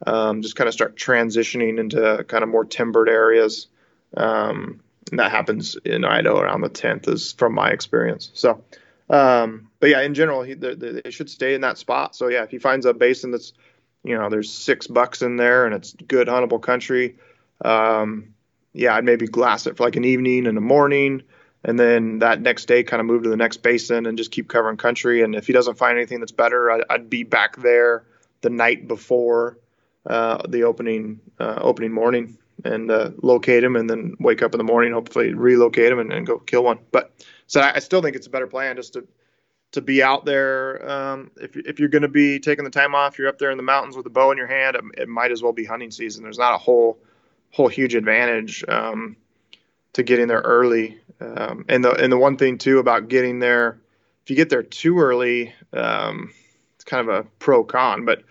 um, 0.04 0.42
just 0.42 0.56
kind 0.56 0.68
of 0.68 0.74
start 0.74 0.96
transitioning 0.96 1.78
into 1.78 2.24
kind 2.28 2.42
of 2.42 2.50
more 2.50 2.64
timbered 2.64 3.08
areas. 3.08 3.68
Um, 4.16 4.80
that 5.12 5.30
happens 5.30 5.76
in 5.84 6.04
Idaho 6.04 6.40
around 6.40 6.62
the 6.62 6.70
10th, 6.70 7.08
is 7.08 7.32
from 7.32 7.54
my 7.54 7.70
experience. 7.70 8.30
So, 8.34 8.64
um, 9.08 9.68
but 9.78 9.90
yeah, 9.90 10.00
in 10.00 10.14
general, 10.14 10.42
he, 10.42 10.54
they, 10.54 10.74
they 10.74 11.10
should 11.10 11.30
stay 11.30 11.54
in 11.54 11.60
that 11.60 11.78
spot. 11.78 12.16
So 12.16 12.28
yeah, 12.28 12.42
if 12.42 12.50
he 12.50 12.58
finds 12.58 12.86
a 12.86 12.94
basin 12.94 13.30
that's, 13.30 13.52
you 14.02 14.18
know, 14.18 14.28
there's 14.28 14.52
six 14.52 14.86
bucks 14.86 15.22
in 15.22 15.36
there 15.36 15.64
and 15.64 15.74
it's 15.74 15.92
good 15.92 16.28
huntable 16.28 16.60
country, 16.60 17.16
um, 17.64 18.34
yeah, 18.72 18.94
I'd 18.94 19.04
maybe 19.04 19.26
glass 19.26 19.66
it 19.66 19.76
for 19.76 19.84
like 19.84 19.96
an 19.96 20.04
evening 20.04 20.46
and 20.46 20.58
a 20.58 20.60
morning, 20.60 21.22
and 21.64 21.78
then 21.78 22.18
that 22.18 22.42
next 22.42 22.66
day 22.66 22.82
kind 22.82 23.00
of 23.00 23.06
move 23.06 23.22
to 23.22 23.30
the 23.30 23.36
next 23.36 23.58
basin 23.58 24.06
and 24.06 24.18
just 24.18 24.30
keep 24.30 24.48
covering 24.48 24.76
country. 24.76 25.22
And 25.22 25.34
if 25.34 25.46
he 25.46 25.52
doesn't 25.52 25.78
find 25.78 25.96
anything 25.96 26.20
that's 26.20 26.32
better, 26.32 26.70
I, 26.70 26.80
would 26.90 27.08
be 27.08 27.22
back 27.22 27.56
there 27.56 28.04
the 28.42 28.50
night 28.50 28.86
before 28.86 29.56
the 30.06 30.62
opening 30.64 31.20
uh, 31.38 31.58
opening 31.60 31.92
morning 31.92 32.38
and 32.64 32.90
uh, 32.90 33.10
locate 33.22 33.62
him, 33.62 33.76
and 33.76 33.88
then 33.88 34.16
wake 34.18 34.42
up 34.42 34.54
in 34.54 34.58
the 34.58 34.64
morning, 34.64 34.92
hopefully 34.92 35.34
relocate 35.34 35.92
him 35.92 35.98
and, 35.98 36.12
and 36.12 36.26
go 36.26 36.38
kill 36.38 36.64
one. 36.64 36.78
But 36.90 37.12
so 37.46 37.60
I, 37.60 37.78
still 37.80 38.02
think 38.02 38.16
it's 38.16 38.26
a 38.26 38.30
better 38.30 38.46
plan 38.46 38.76
just 38.76 38.94
to 38.94 39.06
to 39.72 39.80
be 39.80 40.02
out 40.02 40.24
there. 40.24 40.88
Um, 40.88 41.30
if 41.36 41.56
if 41.56 41.78
you're 41.78 41.88
going 41.88 42.02
to 42.02 42.08
be 42.08 42.38
taking 42.38 42.64
the 42.64 42.70
time 42.70 42.94
off, 42.94 43.18
you're 43.18 43.28
up 43.28 43.38
there 43.38 43.50
in 43.50 43.56
the 43.56 43.62
mountains 43.62 43.96
with 43.96 44.06
a 44.06 44.10
bow 44.10 44.30
in 44.30 44.38
your 44.38 44.46
hand. 44.46 44.76
It, 44.76 45.02
it 45.02 45.08
might 45.08 45.32
as 45.32 45.42
well 45.42 45.52
be 45.52 45.64
hunting 45.64 45.90
season. 45.90 46.22
There's 46.22 46.38
not 46.38 46.54
a 46.54 46.58
whole 46.58 46.98
whole 47.50 47.68
huge 47.68 47.94
advantage 47.94 48.64
um, 48.68 49.16
to 49.94 50.02
getting 50.02 50.28
there 50.28 50.40
early. 50.40 50.98
Um, 51.20 51.64
and 51.68 51.84
the 51.84 51.92
and 51.92 52.12
the 52.12 52.18
one 52.18 52.36
thing 52.36 52.58
too 52.58 52.78
about 52.78 53.08
getting 53.08 53.38
there, 53.38 53.78
if 54.24 54.30
you 54.30 54.36
get 54.36 54.50
there 54.50 54.62
too 54.62 54.98
early, 54.98 55.54
um, 55.72 56.32
it's 56.74 56.84
kind 56.84 57.08
of 57.08 57.14
a 57.14 57.24
pro 57.38 57.64
con. 57.64 58.04
But 58.04 58.22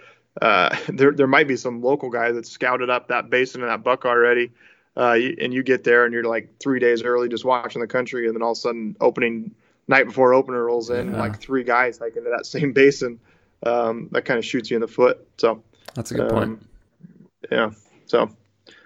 uh, 0.41 0.75
there 0.89 1.11
there 1.11 1.27
might 1.27 1.47
be 1.47 1.55
some 1.55 1.81
local 1.81 2.09
guy 2.09 2.31
that 2.31 2.45
scouted 2.45 2.89
up 2.89 3.07
that 3.07 3.29
basin 3.29 3.61
and 3.61 3.69
that 3.69 3.83
buck 3.83 4.05
already. 4.05 4.51
Uh, 4.97 5.17
and 5.41 5.53
you 5.53 5.61
get 5.61 5.83
there 5.83 6.05
and 6.05 6.13
you're 6.13 6.23
like 6.23 6.57
three 6.59 6.79
days 6.79 7.03
early 7.03 7.27
just 7.27 7.43
watching 7.43 7.81
the 7.81 7.87
country, 7.87 8.27
and 8.27 8.35
then 8.35 8.41
all 8.41 8.51
of 8.51 8.57
a 8.57 8.61
sudden 8.61 8.95
opening 9.01 9.53
night 9.87 10.05
before 10.05 10.33
opener 10.33 10.63
rolls 10.63 10.89
in, 10.89 11.11
yeah. 11.11 11.19
like 11.19 11.39
three 11.39 11.63
guys 11.63 11.97
hiking 11.97 12.23
to 12.23 12.29
that 12.29 12.45
same 12.45 12.71
basin. 12.71 13.19
Um, 13.63 14.09
that 14.11 14.23
kind 14.23 14.37
of 14.37 14.45
shoots 14.45 14.69
you 14.69 14.77
in 14.77 14.81
the 14.81 14.87
foot. 14.87 15.27
So 15.37 15.63
that's 15.95 16.11
a 16.11 16.15
good 16.15 16.29
point. 16.29 16.43
Um, 16.43 16.67
yeah. 17.51 17.71
So 18.05 18.29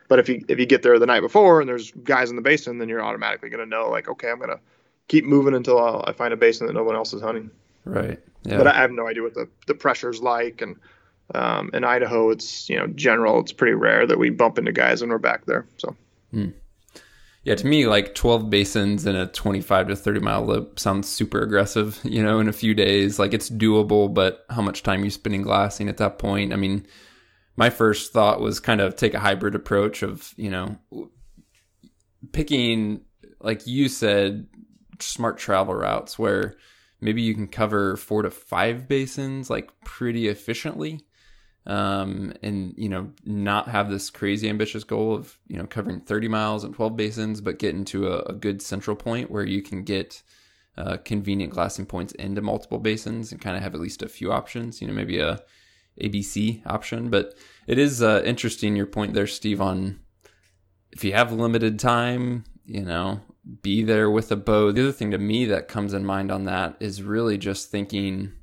but 0.09 0.17
if 0.19 0.27
you 0.27 0.43
if 0.49 0.59
you 0.59 0.65
get 0.65 0.81
there 0.81 0.99
the 0.99 1.05
night 1.05 1.21
before 1.21 1.61
and 1.61 1.69
there's 1.69 1.91
guys 1.91 2.31
in 2.31 2.35
the 2.35 2.41
basin, 2.41 2.79
then 2.79 2.89
you're 2.89 3.01
automatically 3.01 3.49
going 3.49 3.63
to 3.63 3.69
know 3.69 3.89
like, 3.89 4.09
okay, 4.09 4.29
I'm 4.29 4.39
going 4.39 4.49
to 4.49 4.59
keep 5.07 5.23
moving 5.23 5.53
until 5.53 5.79
I'll, 5.79 6.03
i 6.05 6.11
find 6.11 6.33
a 6.33 6.37
basin 6.37 6.67
that 6.67 6.73
no 6.73 6.83
one 6.83 6.95
else 6.95 7.13
is 7.13 7.21
hunting. 7.21 7.51
Right. 7.85 8.19
Yeah. 8.43 8.57
But 8.57 8.67
I 8.67 8.73
have 8.73 8.91
no 8.91 9.07
idea 9.07 9.23
what 9.23 9.35
the 9.35 9.47
the 9.67 9.75
pressure's 9.75 10.19
like, 10.19 10.61
and 10.61 10.75
um, 11.35 11.69
in 11.73 11.83
Idaho, 11.83 12.29
it's 12.29 12.69
you 12.69 12.77
know 12.77 12.87
general. 12.87 13.39
It's 13.39 13.51
pretty 13.51 13.75
rare 13.75 14.07
that 14.07 14.17
we 14.17 14.29
bump 14.29 14.57
into 14.57 14.71
guys 14.71 15.01
when 15.01 15.09
we're 15.09 15.17
back 15.17 15.45
there. 15.45 15.65
So. 15.77 15.95
Hmm. 16.31 16.49
Yeah, 17.43 17.55
to 17.55 17.65
me, 17.65 17.87
like 17.87 18.15
12 18.15 18.49
basins 18.49 19.05
in 19.05 19.15
a 19.15 19.25
25 19.25 19.87
to 19.87 19.95
30 19.95 20.19
mile 20.19 20.45
loop 20.45 20.77
sounds 20.77 21.07
super 21.07 21.41
aggressive, 21.41 21.99
you 22.03 22.21
know, 22.21 22.39
in 22.39 22.47
a 22.47 22.53
few 22.53 22.73
days. 22.73 23.17
Like 23.17 23.33
it's 23.33 23.49
doable, 23.49 24.13
but 24.13 24.45
how 24.49 24.61
much 24.61 24.83
time 24.83 25.03
you 25.03 25.09
spending 25.09 25.41
glassing 25.41 25.89
at 25.89 25.97
that 25.97 26.19
point? 26.19 26.53
I 26.53 26.57
mean, 26.57 26.85
my 27.55 27.69
first 27.69 28.13
thought 28.13 28.41
was 28.41 28.59
kind 28.59 28.81
of 28.81 28.95
take 28.95 29.13
a 29.13 29.19
hybrid 29.19 29.55
approach 29.55 30.03
of, 30.03 30.33
you 30.37 30.49
know, 30.49 30.77
picking, 32.31 33.01
like 33.39 33.65
you 33.65 33.89
said, 33.89 34.47
smart 34.99 35.37
travel 35.37 35.73
routes 35.73 36.19
where 36.19 36.55
maybe 37.01 37.21
you 37.21 37.33
can 37.33 37.47
cover 37.47 37.95
four 37.95 38.21
to 38.21 38.29
five 38.29 38.87
basins 38.87 39.49
like 39.49 39.71
pretty 39.83 40.27
efficiently. 40.27 41.01
Um, 41.65 42.33
and 42.41 42.73
you 42.77 42.89
know, 42.89 43.11
not 43.25 43.67
have 43.67 43.89
this 43.89 44.09
crazy 44.09 44.49
ambitious 44.49 44.83
goal 44.83 45.13
of 45.13 45.37
you 45.47 45.57
know 45.57 45.65
covering 45.65 46.01
30 46.01 46.27
miles 46.27 46.63
and 46.63 46.73
12 46.73 46.95
basins, 46.95 47.41
but 47.41 47.59
get 47.59 47.75
into 47.75 48.07
a, 48.07 48.21
a 48.23 48.33
good 48.33 48.61
central 48.61 48.95
point 48.95 49.29
where 49.29 49.45
you 49.45 49.61
can 49.61 49.83
get 49.83 50.21
uh, 50.77 50.97
convenient 50.97 51.53
glassing 51.53 51.85
points 51.85 52.13
into 52.13 52.41
multiple 52.41 52.79
basins 52.79 53.31
and 53.31 53.41
kind 53.41 53.57
of 53.57 53.61
have 53.61 53.75
at 53.75 53.81
least 53.81 54.01
a 54.01 54.09
few 54.09 54.31
options. 54.31 54.81
You 54.81 54.87
know, 54.87 54.93
maybe 54.93 55.19
a 55.19 55.41
ABC 56.01 56.65
option. 56.65 57.09
But 57.09 57.35
it 57.67 57.77
is 57.77 58.01
uh, 58.01 58.21
interesting 58.25 58.75
your 58.75 58.85
point 58.85 59.13
there, 59.13 59.27
Steve, 59.27 59.61
on 59.61 59.99
if 60.91 61.03
you 61.03 61.13
have 61.13 61.31
limited 61.31 61.79
time, 61.79 62.45
you 62.65 62.83
know, 62.83 63.21
be 63.61 63.83
there 63.83 64.09
with 64.09 64.31
a 64.31 64.35
bow. 64.35 64.71
The 64.71 64.83
other 64.83 64.91
thing 64.91 65.11
to 65.11 65.17
me 65.17 65.45
that 65.45 65.67
comes 65.67 65.93
in 65.93 66.05
mind 66.05 66.31
on 66.31 66.45
that 66.45 66.75
is 66.79 67.03
really 67.03 67.37
just 67.37 67.69
thinking 67.69 68.33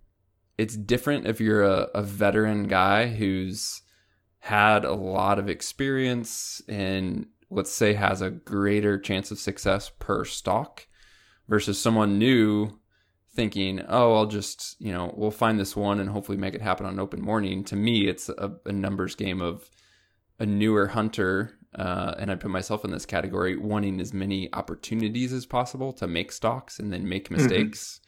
it's 0.58 0.76
different 0.76 1.26
if 1.26 1.40
you're 1.40 1.64
a, 1.64 1.88
a 1.94 2.02
veteran 2.02 2.66
guy 2.68 3.08
who's 3.08 3.82
had 4.38 4.84
a 4.84 4.94
lot 4.94 5.38
of 5.38 5.48
experience 5.48 6.62
and 6.68 7.26
let's 7.50 7.72
say 7.72 7.94
has 7.94 8.20
a 8.20 8.30
greater 8.30 8.98
chance 8.98 9.30
of 9.30 9.38
success 9.38 9.90
per 9.98 10.24
stalk 10.24 10.86
versus 11.48 11.80
someone 11.80 12.18
new 12.18 12.78
thinking, 13.36 13.82
oh, 13.88 14.14
I'll 14.14 14.26
just, 14.26 14.76
you 14.80 14.92
know, 14.92 15.12
we'll 15.16 15.30
find 15.30 15.60
this 15.60 15.76
one 15.76 16.00
and 16.00 16.08
hopefully 16.08 16.38
make 16.38 16.54
it 16.54 16.62
happen 16.62 16.86
on 16.86 16.98
open 16.98 17.20
morning. 17.20 17.62
To 17.64 17.76
me, 17.76 18.08
it's 18.08 18.28
a, 18.30 18.52
a 18.64 18.72
numbers 18.72 19.14
game 19.14 19.42
of 19.42 19.70
a 20.40 20.46
newer 20.46 20.88
hunter, 20.88 21.52
uh, 21.74 22.14
and 22.18 22.30
I 22.30 22.34
put 22.34 22.50
myself 22.50 22.84
in 22.84 22.90
this 22.90 23.06
category, 23.06 23.56
wanting 23.56 24.00
as 24.00 24.14
many 24.14 24.52
opportunities 24.54 25.32
as 25.32 25.44
possible 25.46 25.92
to 25.94 26.06
make 26.06 26.32
stalks 26.32 26.78
and 26.78 26.92
then 26.92 27.08
make 27.08 27.28
mm-hmm. 27.28 27.42
mistakes. 27.42 28.00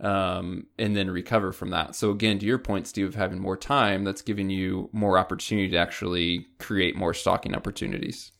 Um, 0.00 0.66
and 0.78 0.96
then 0.96 1.10
recover 1.10 1.52
from 1.52 1.70
that. 1.70 1.94
So 1.94 2.10
again, 2.10 2.38
to 2.38 2.46
your 2.46 2.56
point, 2.56 2.86
Steve, 2.86 3.08
of 3.08 3.14
having 3.16 3.38
more 3.38 3.56
time, 3.56 4.02
that's 4.02 4.22
giving 4.22 4.48
you 4.48 4.88
more 4.92 5.18
opportunity 5.18 5.68
to 5.68 5.76
actually 5.76 6.46
create 6.58 6.96
more 6.96 7.12
stalking 7.12 7.54
opportunities. 7.54 8.32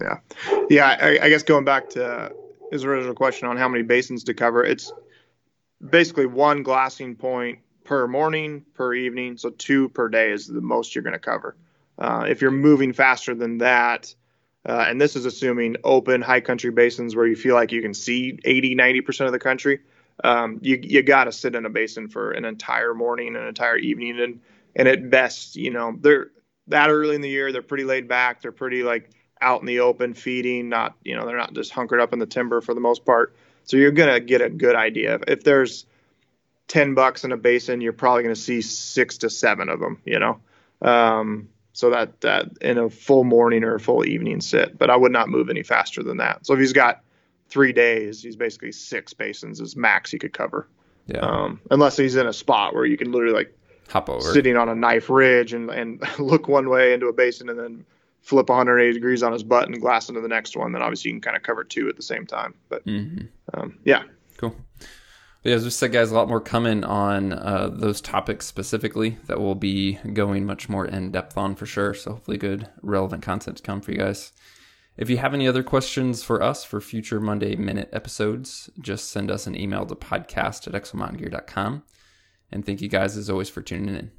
Yeah, 0.00 0.18
yeah. 0.70 0.96
I, 1.00 1.18
I 1.20 1.28
guess 1.28 1.42
going 1.42 1.64
back 1.64 1.90
to 1.90 2.32
his 2.70 2.84
original 2.84 3.14
question 3.14 3.48
on 3.48 3.56
how 3.56 3.68
many 3.68 3.82
basins 3.82 4.22
to 4.24 4.34
cover, 4.34 4.64
it's 4.64 4.92
basically 5.90 6.26
one 6.26 6.62
glassing 6.62 7.16
point 7.16 7.58
per 7.84 8.06
morning, 8.06 8.64
per 8.74 8.94
evening. 8.94 9.36
So 9.36 9.50
two 9.50 9.88
per 9.90 10.08
day 10.08 10.30
is 10.30 10.46
the 10.46 10.60
most 10.60 10.94
you're 10.94 11.02
going 11.02 11.12
to 11.12 11.18
cover. 11.18 11.56
Uh, 11.98 12.26
if 12.28 12.40
you're 12.40 12.50
moving 12.50 12.92
faster 12.92 13.34
than 13.34 13.58
that, 13.58 14.14
uh, 14.64 14.86
and 14.88 15.00
this 15.00 15.16
is 15.16 15.26
assuming 15.26 15.76
open 15.84 16.22
high 16.22 16.40
country 16.40 16.70
basins 16.70 17.16
where 17.16 17.26
you 17.26 17.36
feel 17.36 17.54
like 17.54 17.72
you 17.72 17.82
can 17.82 17.94
see 17.94 18.38
80, 18.44 18.76
90% 18.76 19.26
of 19.26 19.32
the 19.32 19.38
country, 19.38 19.80
um, 20.22 20.58
you, 20.62 20.78
you 20.82 21.02
got 21.02 21.24
to 21.24 21.32
sit 21.32 21.54
in 21.54 21.66
a 21.66 21.70
basin 21.70 22.08
for 22.08 22.32
an 22.32 22.44
entire 22.44 22.94
morning, 22.94 23.36
an 23.36 23.46
entire 23.46 23.76
evening. 23.76 24.20
And, 24.20 24.40
and 24.74 24.88
at 24.88 25.10
best, 25.10 25.56
you 25.56 25.70
know, 25.70 25.96
they're 26.00 26.30
that 26.68 26.90
early 26.90 27.14
in 27.14 27.20
the 27.20 27.28
year, 27.28 27.52
they're 27.52 27.62
pretty 27.62 27.84
laid 27.84 28.08
back. 28.08 28.40
They're 28.40 28.52
pretty 28.52 28.82
like 28.82 29.10
out 29.40 29.60
in 29.60 29.66
the 29.66 29.80
open 29.80 30.14
feeding, 30.14 30.68
not, 30.68 30.96
you 31.02 31.16
know, 31.16 31.26
they're 31.26 31.36
not 31.36 31.52
just 31.52 31.72
hunkered 31.72 32.00
up 32.00 32.12
in 32.12 32.18
the 32.20 32.26
timber 32.26 32.60
for 32.60 32.74
the 32.74 32.80
most 32.80 33.04
part. 33.04 33.34
So 33.64 33.76
you're 33.76 33.90
to 34.12 34.20
get 34.20 34.40
a 34.40 34.48
good 34.48 34.76
idea. 34.76 35.18
If 35.26 35.42
there's 35.42 35.86
10 36.68 36.94
bucks 36.94 37.24
in 37.24 37.32
a 37.32 37.36
basin, 37.36 37.80
you're 37.80 37.92
probably 37.92 38.22
to 38.34 38.40
see 38.40 38.62
six 38.62 39.18
to 39.18 39.30
seven 39.30 39.68
of 39.68 39.80
them, 39.80 40.00
you 40.04 40.18
know? 40.18 40.40
Um, 40.80 41.48
so 41.72 41.90
that, 41.90 42.20
that 42.20 42.58
in 42.60 42.78
a 42.78 42.90
full 42.90 43.24
morning 43.24 43.64
or 43.64 43.74
a 43.74 43.80
full 43.80 44.04
evening 44.04 44.40
sit, 44.40 44.78
but 44.78 44.90
I 44.90 44.96
would 44.96 45.12
not 45.12 45.28
move 45.28 45.50
any 45.50 45.62
faster 45.62 46.02
than 46.02 46.18
that. 46.18 46.46
So 46.46 46.54
if 46.54 46.60
he's 46.60 46.72
got 46.72 47.02
three 47.52 47.72
days, 47.72 48.22
he's 48.22 48.34
basically 48.34 48.72
six 48.72 49.12
basins 49.12 49.60
is 49.60 49.76
max 49.76 50.10
he 50.10 50.18
could 50.18 50.32
cover. 50.32 50.66
Yeah. 51.06 51.18
Um, 51.18 51.60
unless 51.70 51.98
he's 51.98 52.16
in 52.16 52.26
a 52.26 52.32
spot 52.32 52.74
where 52.74 52.86
you 52.86 52.96
can 52.96 53.12
literally 53.12 53.34
like 53.34 53.58
hop 53.88 54.08
over 54.08 54.32
sitting 54.32 54.56
on 54.56 54.70
a 54.70 54.74
knife 54.74 55.10
ridge 55.10 55.52
and, 55.52 55.68
and 55.68 56.02
look 56.18 56.48
one 56.48 56.70
way 56.70 56.94
into 56.94 57.08
a 57.08 57.12
basin 57.12 57.50
and 57.50 57.58
then 57.58 57.84
flip 58.22 58.48
180 58.48 58.94
degrees 58.94 59.22
on 59.22 59.32
his 59.32 59.42
butt 59.42 59.68
and 59.68 59.80
glass 59.80 60.08
into 60.08 60.22
the 60.22 60.28
next 60.28 60.56
one, 60.56 60.72
then 60.72 60.80
obviously 60.80 61.10
you 61.10 61.14
can 61.16 61.20
kind 61.20 61.36
of 61.36 61.42
cover 61.42 61.62
two 61.62 61.88
at 61.90 61.96
the 61.96 62.02
same 62.02 62.24
time. 62.24 62.54
But 62.70 62.86
mm-hmm. 62.86 63.26
um, 63.52 63.78
yeah, 63.84 64.04
cool. 64.38 64.56
yeah, 65.42 65.54
as 65.54 65.64
we 65.64 65.70
said, 65.70 65.92
guys, 65.92 66.10
a 66.10 66.14
lot 66.14 66.28
more 66.28 66.40
coming 66.40 66.84
on 66.84 67.34
uh, 67.34 67.68
those 67.70 68.00
topics 68.00 68.46
specifically 68.46 69.18
that 69.26 69.40
we'll 69.40 69.56
be 69.56 69.94
going 70.14 70.46
much 70.46 70.70
more 70.70 70.86
in 70.86 71.10
depth 71.10 71.36
on 71.36 71.54
for 71.54 71.66
sure. 71.66 71.92
So 71.92 72.12
hopefully, 72.12 72.38
good 72.38 72.68
relevant 72.80 73.22
content 73.22 73.58
to 73.58 73.62
come 73.62 73.82
for 73.82 73.92
you 73.92 73.98
guys. 73.98 74.32
If 74.96 75.08
you 75.08 75.16
have 75.16 75.32
any 75.32 75.48
other 75.48 75.62
questions 75.62 76.22
for 76.22 76.42
us 76.42 76.64
for 76.64 76.80
future 76.80 77.20
Monday 77.20 77.56
Minute 77.56 77.88
episodes, 77.92 78.68
just 78.78 79.10
send 79.10 79.30
us 79.30 79.46
an 79.46 79.56
email 79.56 79.86
to 79.86 79.94
podcast 79.94 80.66
at 80.66 80.74
exomountaingear.com. 80.74 81.82
And 82.50 82.66
thank 82.66 82.82
you 82.82 82.88
guys 82.88 83.16
as 83.16 83.30
always 83.30 83.48
for 83.48 83.62
tuning 83.62 83.94
in. 83.94 84.10